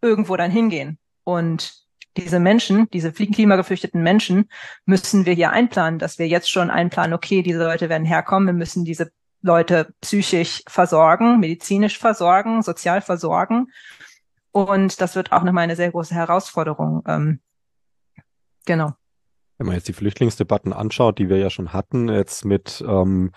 [0.01, 1.01] irgendwo dann hingehen.
[1.25, 1.88] Und
[2.19, 4.49] diese Menschen, diese klimageflüchteten Menschen,
[4.85, 8.53] müssen wir hier einplanen, dass wir jetzt schon einplanen, okay, diese Leute werden herkommen, wir
[8.53, 13.69] müssen diese Leute psychisch versorgen, medizinisch versorgen, sozial versorgen.
[14.51, 17.03] Und das wird auch nochmal eine sehr große Herausforderung.
[17.07, 17.41] Ähm,
[18.67, 18.93] genau.
[19.59, 23.33] Wenn man jetzt die Flüchtlingsdebatten anschaut, die wir ja schon hatten, jetzt mit ähm,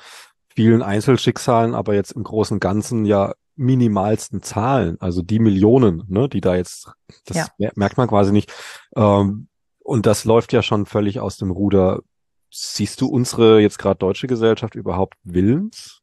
[0.55, 6.27] vielen Einzelschicksalen, aber jetzt im Großen und Ganzen ja minimalsten Zahlen, also die Millionen, ne,
[6.27, 6.91] die da jetzt,
[7.25, 7.71] das ja.
[7.75, 8.51] merkt man quasi nicht.
[8.95, 9.47] Ähm,
[9.79, 12.01] und das läuft ja schon völlig aus dem Ruder.
[12.49, 16.01] Siehst du unsere jetzt gerade deutsche Gesellschaft überhaupt willens?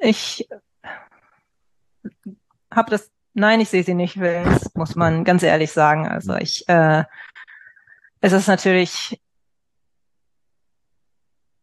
[0.00, 0.48] Ich
[2.70, 6.06] habe das, nein, ich sehe sie nicht willens, muss man ganz ehrlich sagen.
[6.06, 7.04] Also ich, äh,
[8.20, 9.20] es ist natürlich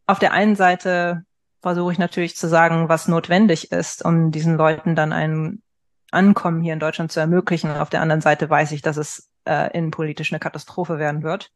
[0.05, 1.25] auf der einen Seite
[1.61, 5.61] versuche ich natürlich zu sagen, was notwendig ist, um diesen Leuten dann ein
[6.11, 7.71] Ankommen hier in Deutschland zu ermöglichen.
[7.71, 11.51] auf der anderen Seite weiß ich, dass es äh, innenpolitisch eine Katastrophe werden wird.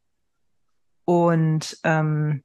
[1.06, 2.44] Und ähm,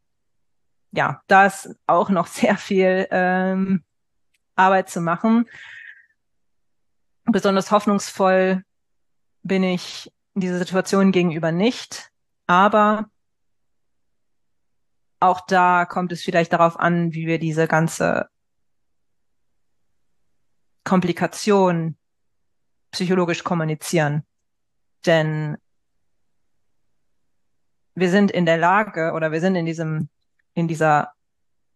[0.92, 3.83] ja, da ist auch noch sehr viel ähm,
[4.55, 5.49] Arbeit zu machen.
[7.25, 8.62] Besonders hoffnungsvoll
[9.42, 12.11] bin ich dieser Situation gegenüber nicht.
[12.47, 13.11] Aber
[15.20, 18.29] auch da kommt es vielleicht darauf an, wie wir diese ganze
[20.85, 21.96] Komplikation
[22.90, 24.22] psychologisch kommunizieren.
[25.05, 25.57] Denn
[27.94, 30.09] wir sind in der Lage oder wir sind in diesem,
[30.55, 31.12] in dieser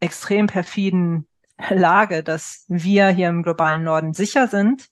[0.01, 1.27] extrem perfiden
[1.71, 4.89] Lage, dass wir hier im globalen Norden sicher sind,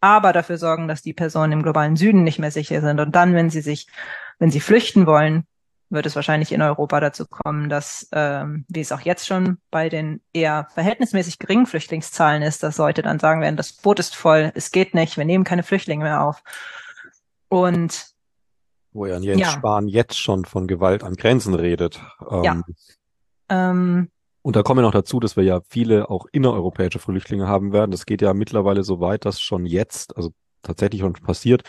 [0.00, 2.98] aber dafür sorgen, dass die Personen im globalen Süden nicht mehr sicher sind.
[2.98, 3.86] Und dann, wenn sie sich,
[4.38, 5.46] wenn sie flüchten wollen,
[5.92, 9.88] wird es wahrscheinlich in Europa dazu kommen, dass, ähm, wie es auch jetzt schon bei
[9.88, 14.52] den eher verhältnismäßig geringen Flüchtlingszahlen ist, dass Leute dann sagen werden, das Boot ist voll,
[14.54, 16.42] es geht nicht, wir nehmen keine Flüchtlinge mehr auf.
[17.48, 18.12] Und
[18.92, 19.50] wo ja Jens ja.
[19.50, 22.00] Spahn jetzt schon von Gewalt an Grenzen redet.
[22.30, 22.62] Ähm, ja.
[23.48, 24.10] Ähm,
[24.42, 27.90] Und da kommen wir noch dazu, dass wir ja viele auch innereuropäische Flüchtlinge haben werden.
[27.90, 31.62] Das geht ja mittlerweile so weit, dass schon jetzt, also tatsächlich schon passiert,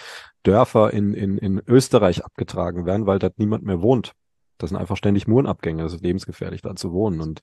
[0.43, 4.13] Dörfer in, in, in Österreich abgetragen werden, weil dort niemand mehr wohnt.
[4.57, 5.83] Das sind einfach ständig Murenabgänge.
[5.83, 7.21] Das ist lebensgefährlich, da zu wohnen.
[7.21, 7.41] Und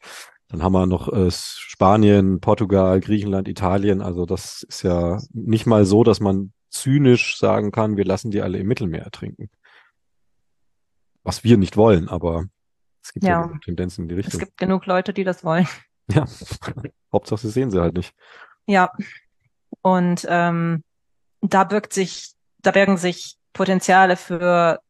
[0.49, 4.01] dann haben wir noch äh, Spanien, Portugal, Griechenland, Italien.
[4.01, 8.43] Also das ist ja nicht mal so, dass man zynisch sagen kann, wir lassen die
[8.43, 9.51] alle im Mittelmeer ertrinken.
[11.23, 12.47] Was wir nicht wollen, aber
[13.03, 14.33] es gibt ja, ja Tendenzen in die Richtung.
[14.33, 15.69] Es gibt genug Leute, die das wollen.
[16.11, 16.25] Ja,
[17.13, 18.15] Hauptsache sie sehen sie halt nicht.
[18.67, 18.93] Ja,
[19.83, 20.85] und ähm,
[21.41, 24.81] da birgt sich, da bergen sich Potenziale für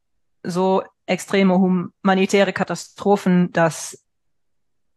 [0.43, 4.03] so extreme humanitäre Katastrophen, dass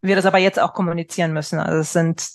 [0.02, 1.60] wir das aber jetzt auch kommunizieren müssen.
[1.60, 2.28] Also es sind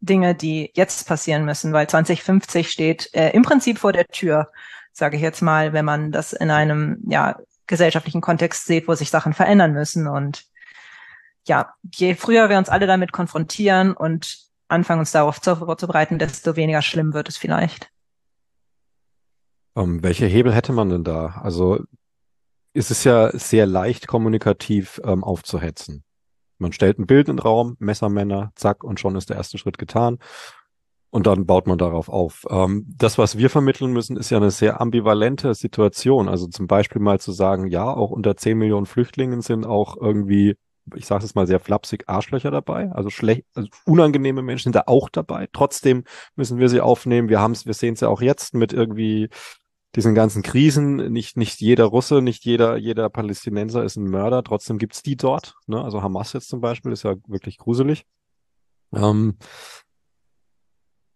[0.00, 4.50] Dinge, die jetzt passieren müssen, weil 2050 steht äh, im Prinzip vor der Tür,
[4.92, 9.10] sage ich jetzt mal, wenn man das in einem ja gesellschaftlichen Kontext sieht, wo sich
[9.10, 10.06] Sachen verändern müssen.
[10.06, 10.44] Und
[11.46, 16.82] ja, je früher wir uns alle damit konfrontieren und anfangen uns darauf vorzubereiten, desto weniger
[16.82, 17.90] schlimm wird es vielleicht.
[19.74, 21.40] Um, ähm, welche Hebel hätte man denn da?
[21.42, 21.80] Also
[22.72, 26.04] ist es ja sehr leicht kommunikativ ähm, aufzuhetzen.
[26.58, 29.78] Man stellt ein Bild in den Raum, Messermänner, zack, und schon ist der erste Schritt
[29.78, 30.18] getan.
[31.10, 32.44] Und dann baut man darauf auf.
[32.50, 36.28] Ähm, das, was wir vermitteln müssen, ist ja eine sehr ambivalente Situation.
[36.28, 40.56] Also zum Beispiel mal zu sagen, ja, auch unter 10 Millionen Flüchtlingen sind auch irgendwie,
[40.96, 42.90] ich sage es mal sehr flapsig, Arschlöcher dabei.
[42.90, 45.48] Also schlecht, also unangenehme Menschen sind da auch dabei.
[45.52, 46.02] Trotzdem
[46.34, 47.28] müssen wir sie aufnehmen.
[47.28, 49.28] Wir haben es, wir sehen es ja auch jetzt mit irgendwie
[49.94, 54.78] diesen ganzen Krisen, nicht, nicht jeder Russe, nicht jeder, jeder Palästinenser ist ein Mörder, trotzdem
[54.78, 55.56] gibt's die dort.
[55.66, 55.82] Ne?
[55.82, 58.04] Also Hamas jetzt zum Beispiel ist ja wirklich gruselig.
[58.92, 59.36] Ähm,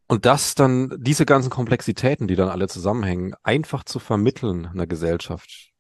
[0.07, 5.73] und das dann, diese ganzen Komplexitäten, die dann alle zusammenhängen, einfach zu vermitteln einer Gesellschaft.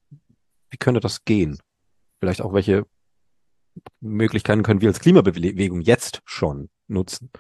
[0.71, 1.59] Wie könnte das gehen?
[2.21, 2.85] Vielleicht auch welche
[4.01, 7.31] Möglichkeiten können wir als Klimabewegung jetzt schon nutzen?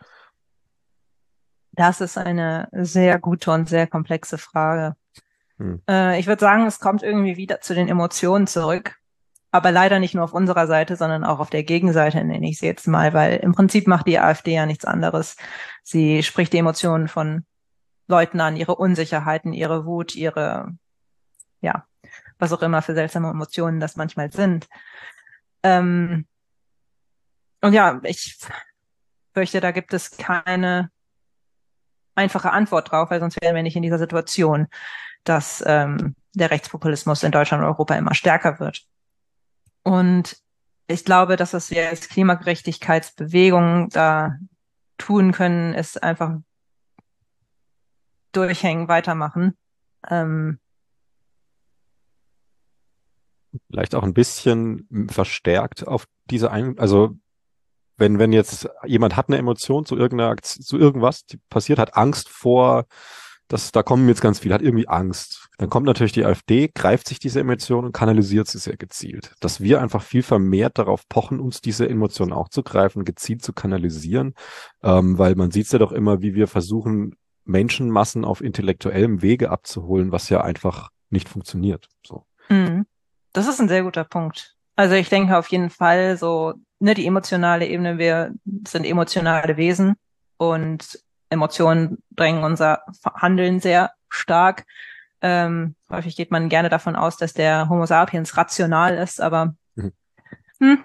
[1.73, 4.97] Das ist eine sehr gute und sehr komplexe Frage.
[5.59, 5.83] Hm.
[5.89, 8.97] Äh, ich würde sagen, es kommt irgendwie wieder zu den Emotionen zurück.
[9.51, 12.67] Aber leider nicht nur auf unserer Seite, sondern auch auf der Gegenseite, nenne ich sie
[12.67, 15.37] jetzt mal, weil im Prinzip macht die AfD ja nichts anderes.
[15.83, 17.47] Sie spricht die Emotionen von
[18.09, 20.75] Leuten an, ihre Unsicherheiten, ihre Wut, ihre,
[21.63, 21.87] ja,
[22.39, 24.69] was auch immer für seltsame Emotionen das manchmal sind.
[25.63, 26.27] Ähm,
[27.63, 28.39] und ja, ich
[29.33, 30.91] fürchte, da gibt es keine
[32.15, 34.69] einfache Antwort drauf, weil sonst wären wir nicht in dieser Situation
[35.25, 38.85] dass ähm, der Rechtspopulismus in Deutschland und Europa immer stärker wird.
[39.83, 40.37] Und
[40.87, 44.37] ich glaube, dass was wir als Klimagerechtigkeitsbewegung da
[44.97, 46.39] tun können, ist einfach
[48.33, 49.57] durchhängen, weitermachen.
[50.09, 50.59] Ähm,
[53.71, 57.17] Vielleicht auch ein bisschen verstärkt auf diese ein, also
[57.97, 62.29] wenn, wenn jetzt jemand hat eine Emotion zu irgendeiner, zu irgendwas, die passiert, hat Angst
[62.29, 62.87] vor
[63.49, 65.49] das, da kommen jetzt ganz viele, hat irgendwie Angst.
[65.57, 69.35] Dann kommt natürlich die AfD, greift sich diese Emotionen und kanalisiert sie sehr gezielt.
[69.41, 73.55] Dass wir einfach viel vermehrt darauf pochen, uns diese Emotionen auch zu greifen, gezielt zu
[73.55, 74.35] kanalisieren,
[74.83, 80.13] ähm, weil man sieht ja doch immer, wie wir versuchen, Menschenmassen auf intellektuellem Wege abzuholen,
[80.13, 81.89] was ja einfach nicht funktioniert.
[82.07, 82.27] So.
[82.51, 82.85] Mhm.
[83.33, 84.57] Das ist ein sehr guter Punkt.
[84.77, 88.35] Also ich denke auf jeden Fall so, ne, die emotionale Ebene, wir
[88.67, 89.95] sind emotionale Wesen
[90.37, 91.01] und
[91.31, 92.83] Emotionen drängen unser
[93.15, 94.65] Handeln sehr stark.
[95.21, 99.93] Ähm, häufig geht man gerne davon aus, dass der Homo sapiens rational ist, aber mhm.
[100.61, 100.85] hm,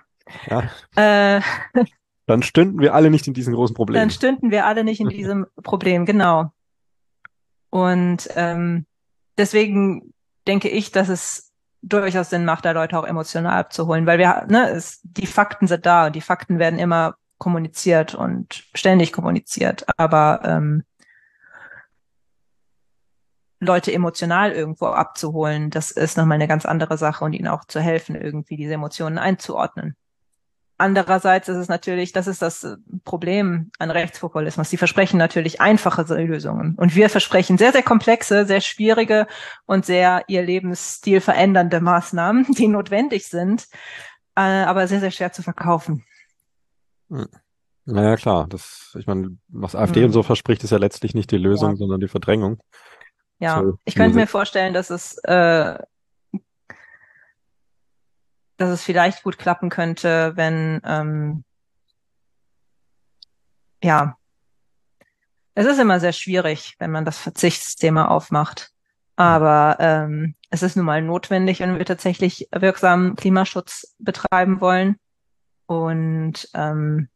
[0.50, 1.38] ja.
[1.38, 1.42] äh,
[2.26, 4.00] dann stünden wir alle nicht in diesem großen Problem.
[4.00, 6.52] Dann stünden wir alle nicht in diesem Problem, genau.
[7.70, 8.86] Und ähm,
[9.38, 10.14] deswegen
[10.48, 11.52] denke ich, dass es
[11.82, 15.86] durchaus Sinn macht, da Leute auch emotional abzuholen, weil wir, ne, es, die Fakten sind
[15.86, 20.84] da und die Fakten werden immer kommuniziert und ständig kommuniziert, aber ähm,
[23.60, 27.82] Leute emotional irgendwo abzuholen, das ist nochmal eine ganz andere Sache und ihnen auch zu
[27.82, 29.98] helfen, irgendwie diese Emotionen einzuordnen.
[30.78, 34.70] Andererseits ist es natürlich, das ist das äh, Problem an Rechtspopulismus.
[34.70, 36.76] Sie versprechen natürlich einfache Lösungen.
[36.76, 39.28] Und wir versprechen sehr, sehr komplexe, sehr schwierige
[39.66, 43.68] und sehr ihr Lebensstil verändernde Maßnahmen, die notwendig sind,
[44.36, 46.06] äh, aber sehr, sehr schwer zu verkaufen.
[47.86, 48.47] Naja, klar.
[48.47, 50.07] Das, ich meine, was AfD mhm.
[50.07, 51.76] und so verspricht, ist ja letztlich nicht die Lösung, ja.
[51.76, 52.61] sondern die Verdrängung.
[53.39, 55.78] Ja, so, ich könnte mir vorstellen, dass es, äh,
[58.57, 61.43] dass es vielleicht gut klappen könnte, wenn, ähm,
[63.84, 64.16] ja,
[65.55, 68.72] es ist immer sehr schwierig, wenn man das Verzichtsthema aufmacht.
[69.16, 74.97] Aber ähm, es ist nun mal notwendig, wenn wir tatsächlich wirksamen Klimaschutz betreiben wollen.
[75.66, 77.09] Und ähm,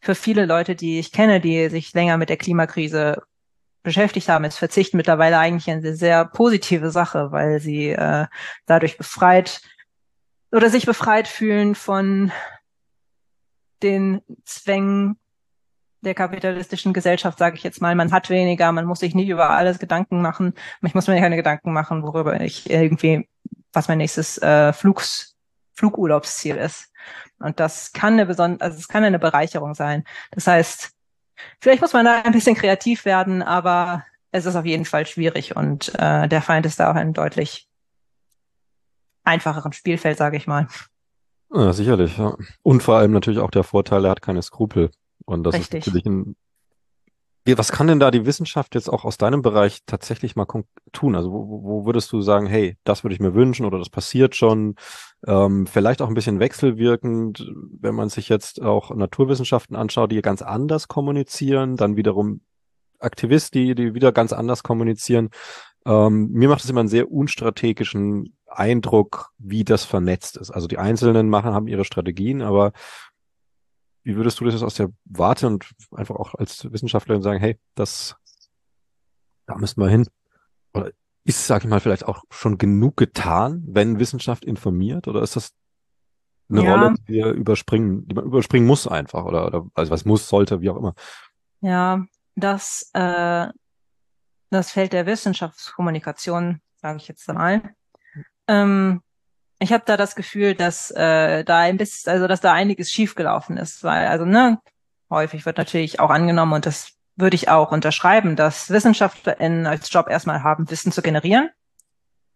[0.00, 3.22] für viele Leute, die ich kenne, die sich länger mit der Klimakrise
[3.82, 8.26] beschäftigt haben, ist Verzicht mittlerweile eigentlich eine sehr positive Sache, weil sie äh,
[8.66, 9.60] dadurch befreit
[10.52, 12.32] oder sich befreit fühlen von
[13.82, 15.18] den Zwängen
[16.02, 17.94] der kapitalistischen Gesellschaft, sage ich jetzt mal.
[17.94, 20.54] Man hat weniger, man muss sich nicht über alles Gedanken machen.
[20.82, 23.28] Ich muss mir keine Gedanken machen, worüber ich irgendwie,
[23.72, 25.35] was mein nächstes äh, Flugs,
[25.76, 26.90] Flugurlaubsziel ist.
[27.38, 30.04] Und das kann eine besondere, also es kann eine Bereicherung sein.
[30.32, 30.90] Das heißt,
[31.60, 35.54] vielleicht muss man da ein bisschen kreativ werden, aber es ist auf jeden Fall schwierig
[35.56, 37.68] und äh, der Feind ist da auch ein deutlich
[39.24, 40.68] einfacheren Spielfeld, sage ich mal.
[41.52, 42.36] Ja, sicherlich, ja.
[42.62, 44.90] Und vor allem natürlich auch der Vorteil, er hat keine Skrupel.
[45.24, 45.80] Und das Richtig.
[45.80, 46.36] ist natürlich ein.
[47.46, 50.46] Was kann denn da die Wissenschaft jetzt auch aus deinem Bereich tatsächlich mal
[50.92, 51.14] tun?
[51.14, 53.90] Also wo, wo wo würdest du sagen, hey, das würde ich mir wünschen oder das
[53.90, 54.74] passiert schon?
[55.26, 57.46] Ähm, vielleicht auch ein bisschen wechselwirkend,
[57.80, 62.40] wenn man sich jetzt auch Naturwissenschaften anschaut, die ganz anders kommunizieren, dann wiederum
[62.98, 65.30] Aktivisten, die, die wieder ganz anders kommunizieren.
[65.84, 70.50] Ähm, mir macht es immer einen sehr unstrategischen Eindruck, wie das vernetzt ist.
[70.50, 72.72] Also die Einzelnen machen, haben ihre Strategien, aber
[74.06, 77.58] wie würdest du das jetzt aus der Warte und einfach auch als Wissenschaftlerin sagen, hey,
[77.74, 78.14] das,
[79.46, 80.06] da müssen wir hin?
[80.72, 80.92] Oder
[81.24, 85.08] ist, sag ich mal, vielleicht auch schon genug getan, wenn Wissenschaft informiert?
[85.08, 85.50] Oder ist das
[86.48, 86.70] eine Ja.
[86.70, 89.24] Rolle, die wir überspringen, die man überspringen muss einfach?
[89.24, 90.94] Oder, oder also was muss, sollte, wie auch immer.
[91.60, 92.04] Ja,
[92.36, 93.48] das, äh,
[94.50, 97.74] das Feld der Wissenschaftskommunikation, sage ich jetzt mal.
[98.46, 99.02] Ähm,
[99.58, 103.56] ich habe da das Gefühl, dass äh, da ein bisschen, also dass da einiges schiefgelaufen
[103.56, 104.58] ist, weil also ne,
[105.10, 110.08] häufig wird natürlich auch angenommen und das würde ich auch unterschreiben, dass WissenschaftlerInnen als Job
[110.08, 111.48] erstmal haben, Wissen zu generieren.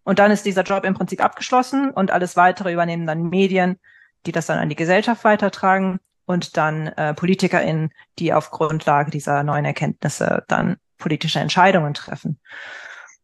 [0.05, 3.79] Und dann ist dieser Job im Prinzip abgeschlossen und alles weitere übernehmen dann Medien,
[4.25, 9.43] die das dann an die Gesellschaft weitertragen und dann äh, PolitikerInnen, die auf Grundlage dieser
[9.43, 12.41] neuen Erkenntnisse dann politische Entscheidungen treffen.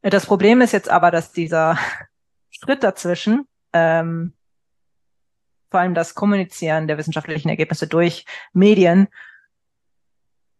[0.02, 1.78] Äh, Das Problem ist jetzt aber, dass dieser
[2.50, 3.46] Schritt dazwischen,
[3.76, 4.32] ähm,
[5.70, 9.08] vor allem das Kommunizieren der wissenschaftlichen Ergebnisse durch Medien,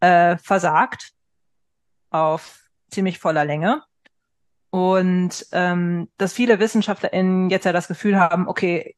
[0.00, 1.12] äh, versagt
[2.10, 2.60] auf
[2.90, 3.82] ziemlich voller Länge.
[4.70, 8.94] Und ähm, dass viele WissenschaftlerInnen jetzt ja das Gefühl haben, okay,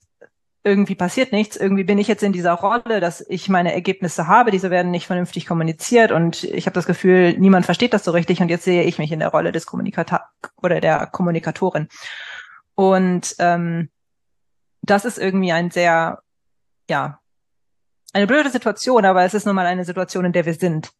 [0.64, 4.50] irgendwie passiert nichts, irgendwie bin ich jetzt in dieser Rolle, dass ich meine Ergebnisse habe,
[4.50, 8.40] diese werden nicht vernünftig kommuniziert und ich habe das Gefühl, niemand versteht das so richtig
[8.40, 10.22] und jetzt sehe ich mich in der Rolle des Kommunikator
[10.60, 11.88] oder der Kommunikatorin.
[12.74, 13.88] Und ähm,
[14.90, 16.22] das ist irgendwie ein sehr,
[16.88, 17.20] ja,
[18.12, 20.90] eine blöde Situation, aber es ist nun mal eine Situation, in der wir sind.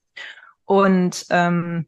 [0.64, 1.86] Und ähm,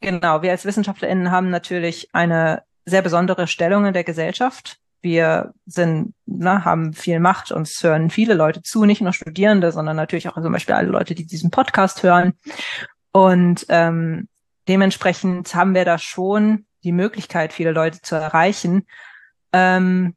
[0.00, 4.78] genau, wir als WissenschaftlerInnen haben natürlich eine sehr besondere Stellung in der Gesellschaft.
[5.02, 9.96] Wir sind, ne, haben viel Macht, uns hören viele Leute zu, nicht nur Studierende, sondern
[9.96, 12.34] natürlich auch zum Beispiel alle Leute, die diesen Podcast hören.
[13.12, 14.28] Und ähm,
[14.68, 18.86] dementsprechend haben wir da schon die Möglichkeit, viele Leute zu erreichen.
[19.52, 20.14] Ähm,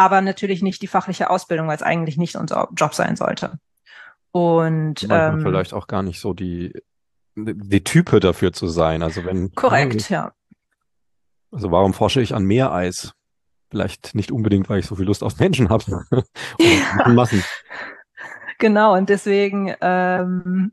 [0.00, 3.58] aber natürlich nicht die fachliche Ausbildung, weil es eigentlich nicht unser Job sein sollte.
[4.32, 6.72] Und ähm, vielleicht auch gar nicht so die,
[7.36, 9.02] die Type dafür zu sein.
[9.02, 10.32] Also wenn, korrekt, ja.
[11.52, 13.12] Also warum forsche ich an Meereis?
[13.70, 15.84] Vielleicht nicht unbedingt, weil ich so viel Lust auf Menschen habe.
[17.00, 17.44] Oder Massen.
[18.58, 20.72] Genau, und deswegen, ähm,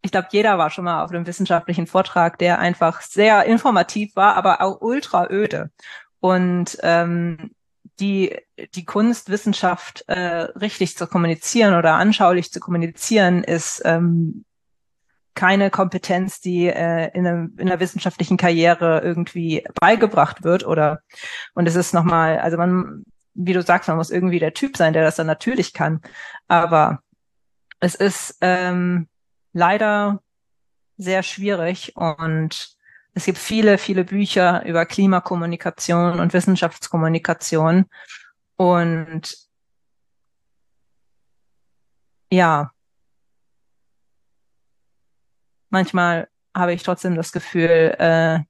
[0.00, 4.36] ich glaube, jeder war schon mal auf einem wissenschaftlichen Vortrag, der einfach sehr informativ war,
[4.36, 5.70] aber auch ultra öde.
[6.20, 7.52] Und ähm,
[8.00, 8.36] die,
[8.74, 14.44] die Kunst, Wissenschaft äh, richtig zu kommunizieren oder anschaulich zu kommunizieren, ist ähm,
[15.34, 21.00] keine Kompetenz, die äh, in, einem, in einer wissenschaftlichen Karriere irgendwie beigebracht wird oder
[21.54, 23.04] und es ist nochmal, also man,
[23.34, 26.00] wie du sagst, man muss irgendwie der Typ sein, der das dann natürlich kann.
[26.48, 27.00] Aber
[27.80, 29.08] es ist ähm,
[29.52, 30.22] leider
[30.96, 32.75] sehr schwierig und
[33.16, 37.86] es gibt viele, viele Bücher über Klimakommunikation und Wissenschaftskommunikation
[38.56, 39.36] und
[42.30, 42.70] ja,
[45.70, 48.40] manchmal habe ich trotzdem das Gefühl, äh,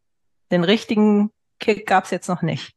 [0.51, 2.73] den richtigen Kick gab es jetzt noch nicht.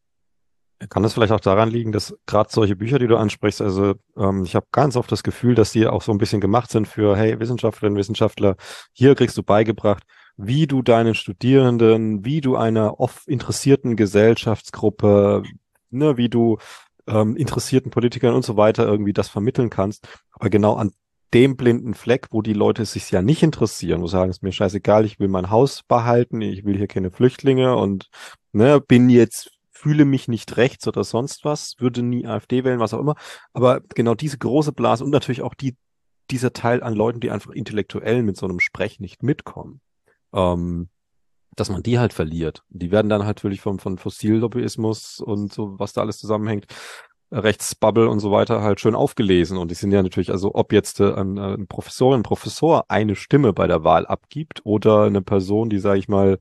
[0.90, 4.44] Kann das vielleicht auch daran liegen, dass gerade solche Bücher, die du ansprichst, also ähm,
[4.44, 7.18] ich habe ganz oft das Gefühl, dass die auch so ein bisschen gemacht sind für,
[7.18, 8.58] hey, Wissenschaftlerinnen, Wissenschaftler,
[8.94, 10.04] hier kriegst du beigebracht,
[10.42, 15.44] wie du deinen Studierenden, wie du einer oft interessierten Gesellschaftsgruppe,
[15.90, 16.60] ne, wie du
[17.08, 20.08] ähm, interessierten Politikern und so weiter irgendwie das vermitteln kannst.
[20.32, 20.92] Aber genau an
[21.34, 24.54] dem blinden Fleck, wo die Leute sich ja nicht interessieren, wo sagen, es ist mir
[24.54, 28.10] scheißegal, ich will mein Haus behalten, ich will hier keine Flüchtlinge und
[28.54, 32.94] ne, bin jetzt fühle mich nicht rechts oder sonst was, würde nie AfD wählen, was
[32.94, 33.16] auch immer.
[33.52, 35.76] Aber genau diese große Blase und natürlich auch die,
[36.32, 39.82] dieser Teil an Leuten, die einfach intellektuell mit so einem Sprech nicht mitkommen,
[40.34, 40.90] ähm,
[41.56, 42.64] dass man die halt verliert.
[42.70, 46.68] Die werden dann halt natürlich vom, von Fossillobbyismus und so, was da alles zusammenhängt,
[47.32, 49.58] Rechtsbubble und so weiter halt schön aufgelesen.
[49.58, 53.54] Und die sind ja natürlich, also ob jetzt äh, ein, ein Professorin, Professor eine Stimme
[53.54, 56.40] bei der Wahl abgibt oder eine Person, die, sage ich mal,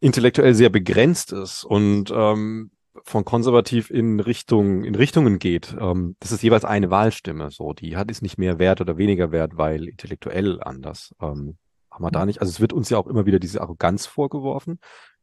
[0.00, 2.70] intellektuell sehr begrenzt ist und ähm,
[3.04, 5.76] von konservativ in Richtung in Richtungen geht.
[5.78, 7.50] Ähm, das ist jeweils eine Wahlstimme.
[7.50, 11.14] So, die hat ist nicht mehr wert oder weniger wert, weil intellektuell anders.
[11.20, 11.56] Ähm,
[11.92, 12.40] haben wir da nicht.
[12.40, 14.80] Also es wird uns ja auch immer wieder diese Arroganz vorgeworfen.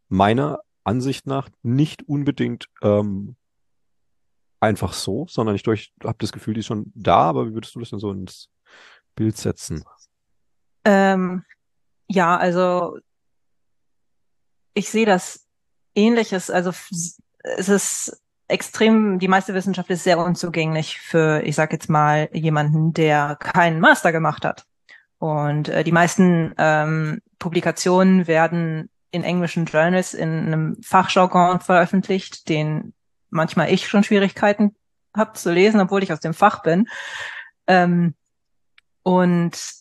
[0.07, 3.35] Meiner Ansicht nach nicht unbedingt ähm,
[4.59, 5.63] einfach so, sondern ich
[6.03, 8.49] habe das Gefühl, die ist schon da, aber wie würdest du das denn so ins
[9.15, 9.83] Bild setzen?
[10.85, 11.43] Ähm,
[12.07, 12.97] ja, also
[14.73, 15.47] ich sehe das
[15.95, 16.49] ähnliches.
[16.49, 16.71] Also
[17.43, 22.93] es ist extrem, die meiste Wissenschaft ist sehr unzugänglich für, ich sage jetzt mal, jemanden,
[22.93, 24.65] der keinen Master gemacht hat.
[25.19, 32.93] Und äh, die meisten ähm, Publikationen werden in englischen Journals in einem Fachjargon veröffentlicht, den
[33.29, 34.75] manchmal ich schon Schwierigkeiten
[35.15, 36.87] habe zu lesen, obwohl ich aus dem Fach bin.
[37.67, 38.15] Ähm,
[39.03, 39.79] und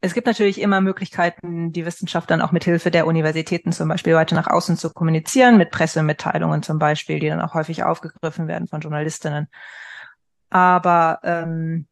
[0.00, 4.14] es gibt natürlich immer Möglichkeiten, die Wissenschaft dann auch mit Hilfe der Universitäten zum Beispiel
[4.14, 8.68] weiter nach außen zu kommunizieren, mit Pressemitteilungen zum Beispiel, die dann auch häufig aufgegriffen werden
[8.68, 9.48] von Journalistinnen.
[10.50, 11.86] Aber ähm,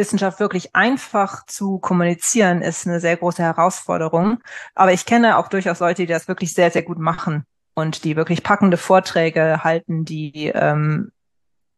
[0.00, 4.38] Wissenschaft wirklich einfach zu kommunizieren, ist eine sehr große Herausforderung.
[4.74, 7.44] Aber ich kenne auch durchaus Leute, die das wirklich sehr, sehr gut machen
[7.74, 11.12] und die wirklich packende Vorträge halten, die ähm,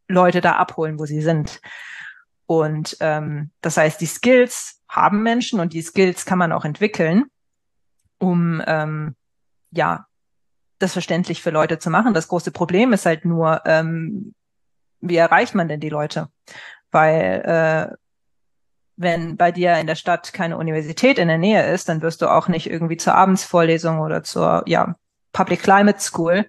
[0.08, 1.60] Leute da abholen, wo sie sind.
[2.46, 7.24] Und ähm, das heißt, die Skills haben Menschen und die Skills kann man auch entwickeln,
[8.18, 9.16] um ähm,
[9.72, 10.06] ja
[10.78, 12.14] das verständlich für Leute zu machen.
[12.14, 14.34] Das große Problem ist halt nur, ähm,
[15.00, 16.28] wie erreicht man denn die Leute?
[16.90, 18.01] Weil äh,
[18.96, 22.28] wenn bei dir in der Stadt keine Universität in der Nähe ist, dann wirst du
[22.28, 24.94] auch nicht irgendwie zur Abendsvorlesung oder zur ja,
[25.32, 26.46] Public Climate School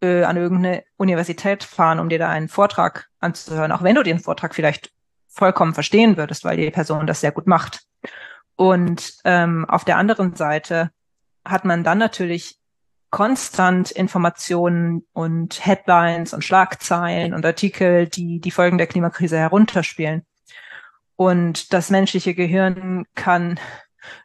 [0.00, 4.20] äh, an irgendeine Universität fahren, um dir da einen Vortrag anzuhören, auch wenn du den
[4.20, 4.90] Vortrag vielleicht
[5.28, 7.80] vollkommen verstehen würdest, weil die Person das sehr gut macht.
[8.56, 10.90] Und ähm, auf der anderen Seite
[11.44, 12.58] hat man dann natürlich
[13.10, 20.26] konstant Informationen und Headlines und Schlagzeilen und Artikel, die die Folgen der Klimakrise herunterspielen.
[21.18, 23.58] Und das menschliche Gehirn kann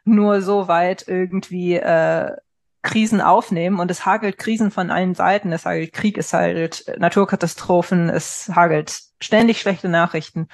[0.04, 2.36] nur so weit irgendwie äh,
[2.82, 5.50] Krisen aufnehmen und es hagelt Krisen von allen Seiten.
[5.50, 10.46] Es hagelt Krieg, es hagelt Naturkatastrophen, es hagelt ständig schlechte Nachrichten.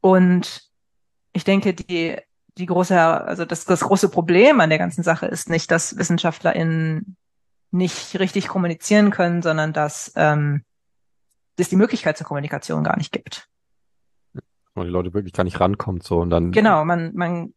[0.00, 0.70] Und
[1.34, 2.16] ich denke, die,
[2.56, 7.18] die große, also das, das große Problem an der ganzen Sache ist nicht, dass WissenschaftlerInnen
[7.72, 10.64] nicht richtig kommunizieren können, sondern dass ähm,
[11.58, 13.51] es die Möglichkeit zur Kommunikation gar nicht gibt.
[14.74, 16.50] Und die Leute wirklich gar nicht rankommt so und dann.
[16.52, 17.52] Genau, man, man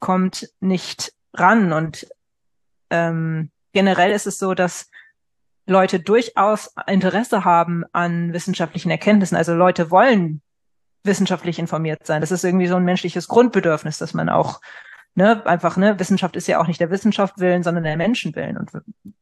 [0.00, 2.06] kommt nicht ran und
[2.90, 4.90] ähm, generell ist es so, dass
[5.66, 9.36] Leute durchaus Interesse haben an wissenschaftlichen Erkenntnissen.
[9.36, 10.40] Also Leute wollen
[11.04, 12.20] wissenschaftlich informiert sein.
[12.20, 14.60] Das ist irgendwie so ein menschliches Grundbedürfnis, dass man auch
[15.14, 18.56] ne, einfach, ne, Wissenschaft ist ja auch nicht der Wissenschaft willen, sondern der Menschen willen.
[18.56, 18.70] Und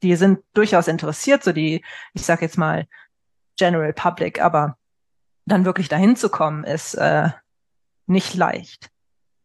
[0.03, 2.87] die sind durchaus interessiert, so die, ich sag jetzt mal,
[3.57, 4.77] General Public, aber
[5.47, 7.29] dann wirklich dahin zu kommen, ist äh,
[8.07, 8.91] nicht leicht.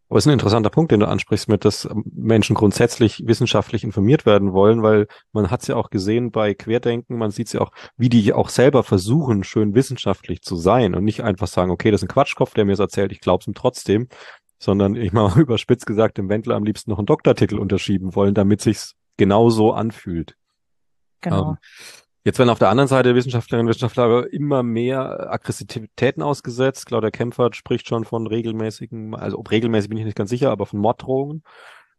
[0.10, 4.26] Aber es ist ein interessanter Punkt, den du ansprichst, mit dass Menschen grundsätzlich wissenschaftlich informiert
[4.26, 7.62] werden wollen, weil man hat es ja auch gesehen bei Querdenken, man sieht es ja
[7.62, 11.92] auch, wie die auch selber versuchen, schön wissenschaftlich zu sein und nicht einfach sagen, okay,
[11.92, 14.08] das ist ein Quatschkopf, der mir es erzählt, ich glaube es ihm trotzdem,
[14.58, 18.62] sondern ich mal überspitzt gesagt, dem Wendler am liebsten noch einen Doktortitel unterschieben wollen, damit
[18.62, 20.36] sich's genauso anfühlt.
[21.22, 21.52] Genau.
[21.52, 21.58] Ähm,
[22.26, 26.86] Jetzt werden auf der anderen Seite Wissenschaftlerinnen und Wissenschaftler immer mehr Aggressivitäten ausgesetzt.
[26.86, 30.66] Claudia Kempfert spricht schon von regelmäßigen, also ob regelmäßig bin ich nicht ganz sicher, aber
[30.66, 31.44] von Morddrohungen.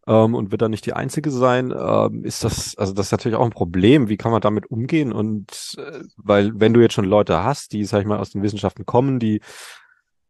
[0.06, 3.36] Ähm, und wird dann nicht die einzige sein, ähm, ist das, also das ist natürlich
[3.36, 4.08] auch ein Problem.
[4.08, 5.12] Wie kann man damit umgehen?
[5.12, 8.42] Und äh, weil, wenn du jetzt schon Leute hast, die, sag ich mal, aus den
[8.42, 9.40] Wissenschaften kommen, die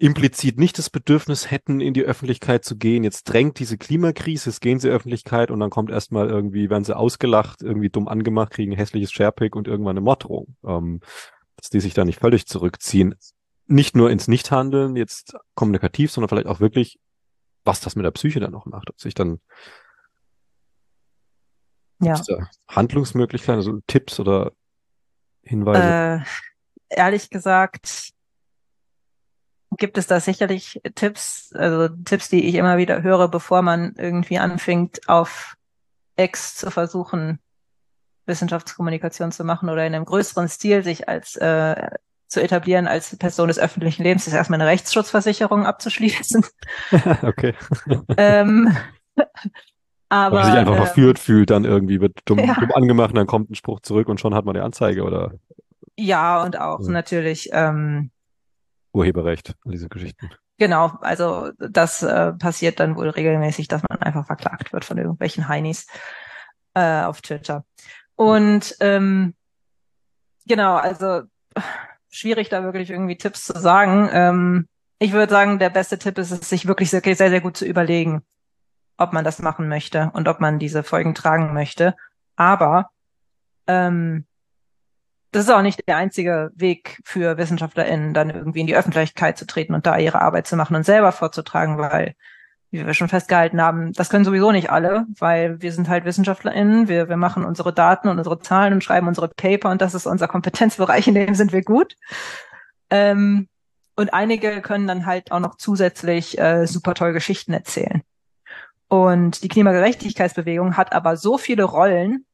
[0.01, 3.05] implizit nicht das Bedürfnis hätten, in die Öffentlichkeit zu gehen.
[3.05, 6.97] Jetzt drängt diese Klimakrise, es gehen sie Öffentlichkeit und dann kommt erstmal irgendwie, werden sie
[6.97, 10.57] ausgelacht, irgendwie dumm angemacht, kriegen hässliches Sharepick und irgendwann eine Morddrohung.
[10.65, 11.01] Ähm,
[11.57, 13.15] dass die sich da nicht völlig zurückziehen.
[13.67, 16.99] Nicht nur ins Nichthandeln, jetzt kommunikativ, sondern vielleicht auch wirklich,
[17.65, 18.89] was das mit der Psyche dann noch macht.
[18.89, 19.41] Ob sich dann
[22.01, 22.19] ja.
[22.69, 24.53] Handlungsmöglichkeiten, also Tipps oder
[25.43, 26.25] Hinweise?
[26.89, 28.15] Äh, ehrlich gesagt,
[29.77, 34.39] gibt es da sicherlich Tipps, also Tipps, die ich immer wieder höre, bevor man irgendwie
[34.39, 35.55] anfängt, auf
[36.17, 37.39] X zu versuchen,
[38.27, 41.91] Wissenschaftskommunikation zu machen oder in einem größeren Stil sich als äh,
[42.29, 46.45] zu etablieren als Person des öffentlichen Lebens, ist erstmal eine Rechtsschutzversicherung abzuschließen.
[47.23, 47.55] okay.
[48.17, 48.77] ähm,
[50.09, 52.55] aber Weil man sich einfach äh, verführt fühlt, dann irgendwie wird dumm, Ja.
[52.55, 55.33] dumm angemacht dann kommt ein Spruch zurück und schon hat man die Anzeige oder
[55.97, 56.91] ja und auch Ja.
[56.91, 58.11] natürlich ähm,
[58.93, 60.31] Urheberrecht, diese Geschichten.
[60.59, 65.49] Genau, also das äh, passiert dann wohl regelmäßig, dass man einfach verklagt wird von irgendwelchen
[65.49, 65.87] Heinis
[66.75, 67.65] äh, auf Twitter.
[68.15, 69.35] Und ähm,
[70.47, 71.23] genau, also
[72.11, 74.11] schwierig da wirklich irgendwie Tipps zu sagen.
[74.13, 74.69] Ähm,
[74.99, 77.65] ich würde sagen, der beste Tipp ist es, sich wirklich sehr, sehr, sehr gut zu
[77.65, 78.23] überlegen,
[78.99, 81.97] ob man das machen möchte und ob man diese Folgen tragen möchte.
[82.37, 82.91] Aber
[83.67, 84.27] ähm,
[85.33, 89.47] das ist auch nicht der einzige Weg für WissenschaftlerInnen, dann irgendwie in die Öffentlichkeit zu
[89.47, 92.15] treten und da ihre Arbeit zu machen und selber vorzutragen, weil,
[92.71, 96.89] wie wir schon festgehalten haben, das können sowieso nicht alle, weil wir sind halt WissenschaftlerInnen,
[96.89, 100.07] wir, wir machen unsere Daten und unsere Zahlen und schreiben unsere Paper und das ist
[100.07, 101.95] unser Kompetenzbereich, in dem sind wir gut.
[102.91, 103.49] Ähm,
[103.95, 108.03] und einige können dann halt auch noch zusätzlich äh, super toll Geschichten erzählen.
[108.89, 112.25] Und die Klimagerechtigkeitsbewegung hat aber so viele Rollen,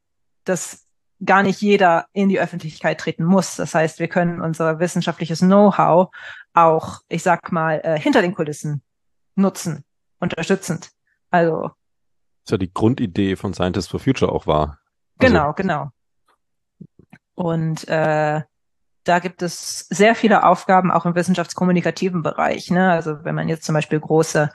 [0.44, 0.86] dass
[1.24, 3.56] gar nicht jeder in die Öffentlichkeit treten muss.
[3.56, 6.08] Das heißt, wir können unser wissenschaftliches Know-how
[6.52, 8.82] auch, ich sag mal, äh, hinter den Kulissen
[9.34, 9.84] nutzen,
[10.18, 10.90] unterstützend.
[11.30, 14.78] Also Das ist ja die Grundidee von Scientists for Future auch war.
[15.18, 15.90] Also, genau, genau.
[17.34, 18.42] Und äh,
[19.04, 22.70] da gibt es sehr viele Aufgaben auch im wissenschaftskommunikativen Bereich.
[22.70, 22.90] Ne?
[22.90, 24.50] Also wenn man jetzt zum Beispiel große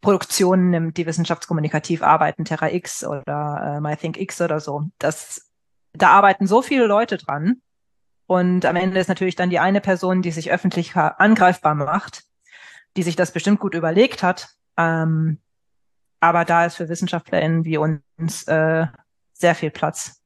[0.00, 5.50] Produktionen nimmt, die wissenschaftskommunikativ arbeiten, Terra X oder äh, MyThink X oder so, das,
[5.92, 7.62] da arbeiten so viele Leute dran.
[8.26, 12.24] Und am Ende ist natürlich dann die eine Person, die sich öffentlich angreifbar macht,
[12.96, 14.48] die sich das bestimmt gut überlegt hat.
[14.76, 15.38] Ähm,
[16.18, 18.86] aber da ist für WissenschaftlerInnen wie uns äh,
[19.32, 20.20] sehr viel Platz.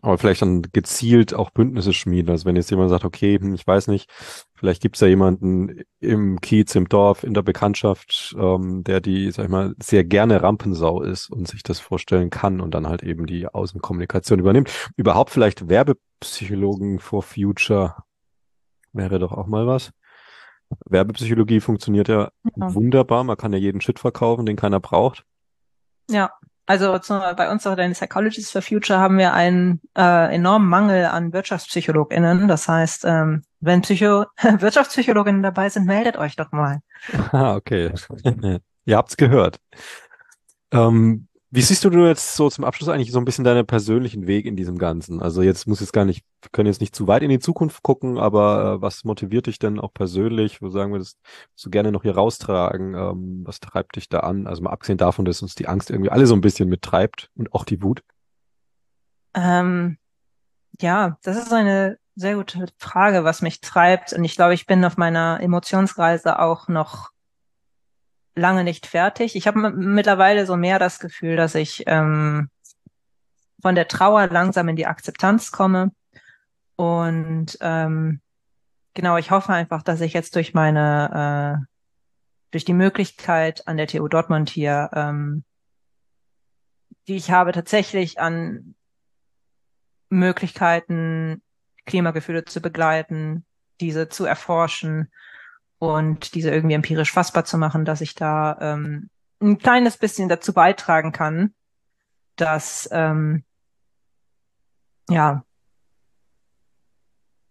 [0.00, 2.30] Aber vielleicht dann gezielt auch Bündnisse schmieden.
[2.30, 4.10] Also wenn jetzt jemand sagt, okay, hm, ich weiß nicht,
[4.54, 9.44] vielleicht gibt's ja jemanden im Kiez, im Dorf, in der Bekanntschaft, ähm, der die, sag
[9.44, 13.26] ich mal, sehr gerne Rampensau ist und sich das vorstellen kann und dann halt eben
[13.26, 14.70] die Außenkommunikation übernimmt.
[14.96, 17.96] Überhaupt vielleicht Werbepsychologen for Future
[18.92, 19.90] wäre doch auch mal was.
[20.88, 22.74] Werbepsychologie funktioniert ja Ja.
[22.74, 23.24] wunderbar.
[23.24, 25.24] Man kann ja jeden Shit verkaufen, den keiner braucht.
[26.08, 26.30] Ja,
[26.70, 31.06] also zu, bei uns auch den Psychologists for Future haben wir einen äh, enormen Mangel
[31.06, 32.46] an WirtschaftspsychologInnen.
[32.46, 36.78] Das heißt, ähm, wenn Psycho Wirtschaftspsychologinnen dabei sind, meldet euch doch mal.
[37.32, 37.92] Ah, okay.
[38.84, 39.58] Ihr habt's gehört.
[40.70, 44.46] Ähm, wie siehst du jetzt so zum Abschluss eigentlich so ein bisschen deinen persönlichen Weg
[44.46, 45.20] in diesem Ganzen?
[45.20, 47.82] Also jetzt muss jetzt gar nicht, wir können jetzt nicht zu weit in die Zukunft
[47.82, 50.62] gucken, aber äh, was motiviert dich denn auch persönlich?
[50.62, 51.16] Wo sagen wir das,
[51.60, 52.94] du gerne noch hier raustragen?
[52.94, 54.46] Ähm, was treibt dich da an?
[54.46, 57.52] Also mal abgesehen davon, dass uns die Angst irgendwie alle so ein bisschen mittreibt und
[57.52, 58.04] auch die Wut.
[59.34, 59.98] Ähm,
[60.80, 64.12] ja, das ist eine sehr gute Frage, was mich treibt.
[64.12, 67.10] Und ich glaube, ich bin auf meiner Emotionsreise auch noch
[68.34, 69.36] lange nicht fertig.
[69.36, 72.50] Ich habe mittlerweile so mehr das Gefühl, dass ich ähm,
[73.60, 75.92] von der Trauer langsam in die Akzeptanz komme.
[76.76, 78.20] Und ähm,
[78.94, 81.66] genau, ich hoffe einfach, dass ich jetzt durch meine, äh,
[82.52, 85.44] durch die Möglichkeit an der TU Dortmund hier, ähm,
[87.06, 88.74] die ich habe, tatsächlich an
[90.08, 91.42] Möglichkeiten,
[91.86, 93.44] Klimagefühle zu begleiten,
[93.80, 95.10] diese zu erforschen
[95.80, 99.08] und diese irgendwie empirisch fassbar zu machen, dass ich da ähm,
[99.40, 101.54] ein kleines bisschen dazu beitragen kann,
[102.36, 103.44] dass ähm,
[105.08, 105.42] ja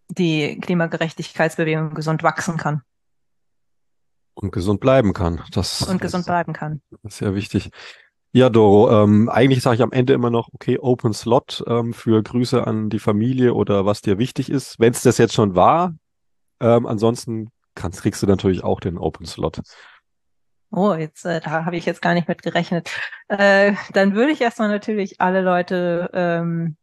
[0.09, 2.84] die Klimagerechtigkeitsbewegung gesund wachsen kann
[4.36, 5.41] Und gesund bleiben kann.
[5.51, 6.82] Das und gesund bleiben kann.
[6.91, 7.71] Das ist sehr wichtig.
[8.32, 12.21] Ja, Doro, ähm, eigentlich sage ich am Ende immer noch, okay, Open Slot ähm, für
[12.21, 14.80] Grüße an die Familie oder was dir wichtig ist.
[14.80, 15.95] Wenn es das jetzt schon war,
[16.59, 17.49] ähm, ansonsten
[17.80, 19.61] kannst, kriegst du natürlich auch den Open Slot.
[20.71, 22.91] Oh, jetzt äh, da habe ich jetzt gar nicht mit gerechnet.
[23.27, 26.77] Äh, dann würde ich erstmal natürlich alle Leute ähm,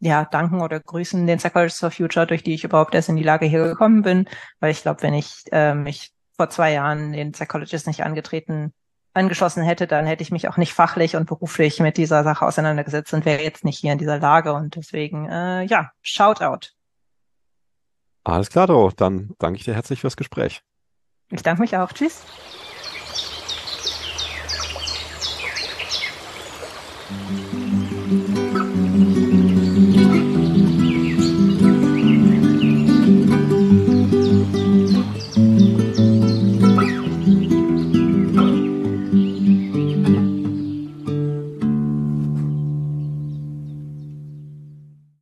[0.00, 3.22] ja danken oder grüßen, den Psychologists for Future, durch die ich überhaupt erst in die
[3.22, 7.32] Lage hier gekommen bin, weil ich glaube, wenn ich äh, mich vor zwei Jahren den
[7.32, 8.72] Psychologist nicht angetreten
[9.14, 13.12] angeschlossen hätte, dann hätte ich mich auch nicht fachlich und beruflich mit dieser Sache auseinandergesetzt
[13.12, 16.70] und wäre jetzt nicht hier in dieser Lage und deswegen äh, ja, Shoutout.
[18.24, 18.90] Alles klar, Doro.
[18.96, 20.62] Dann danke ich dir herzlich fürs Gespräch.
[21.30, 21.92] Ich danke mich auch.
[21.92, 22.22] Tschüss.
[27.10, 27.41] Mhm.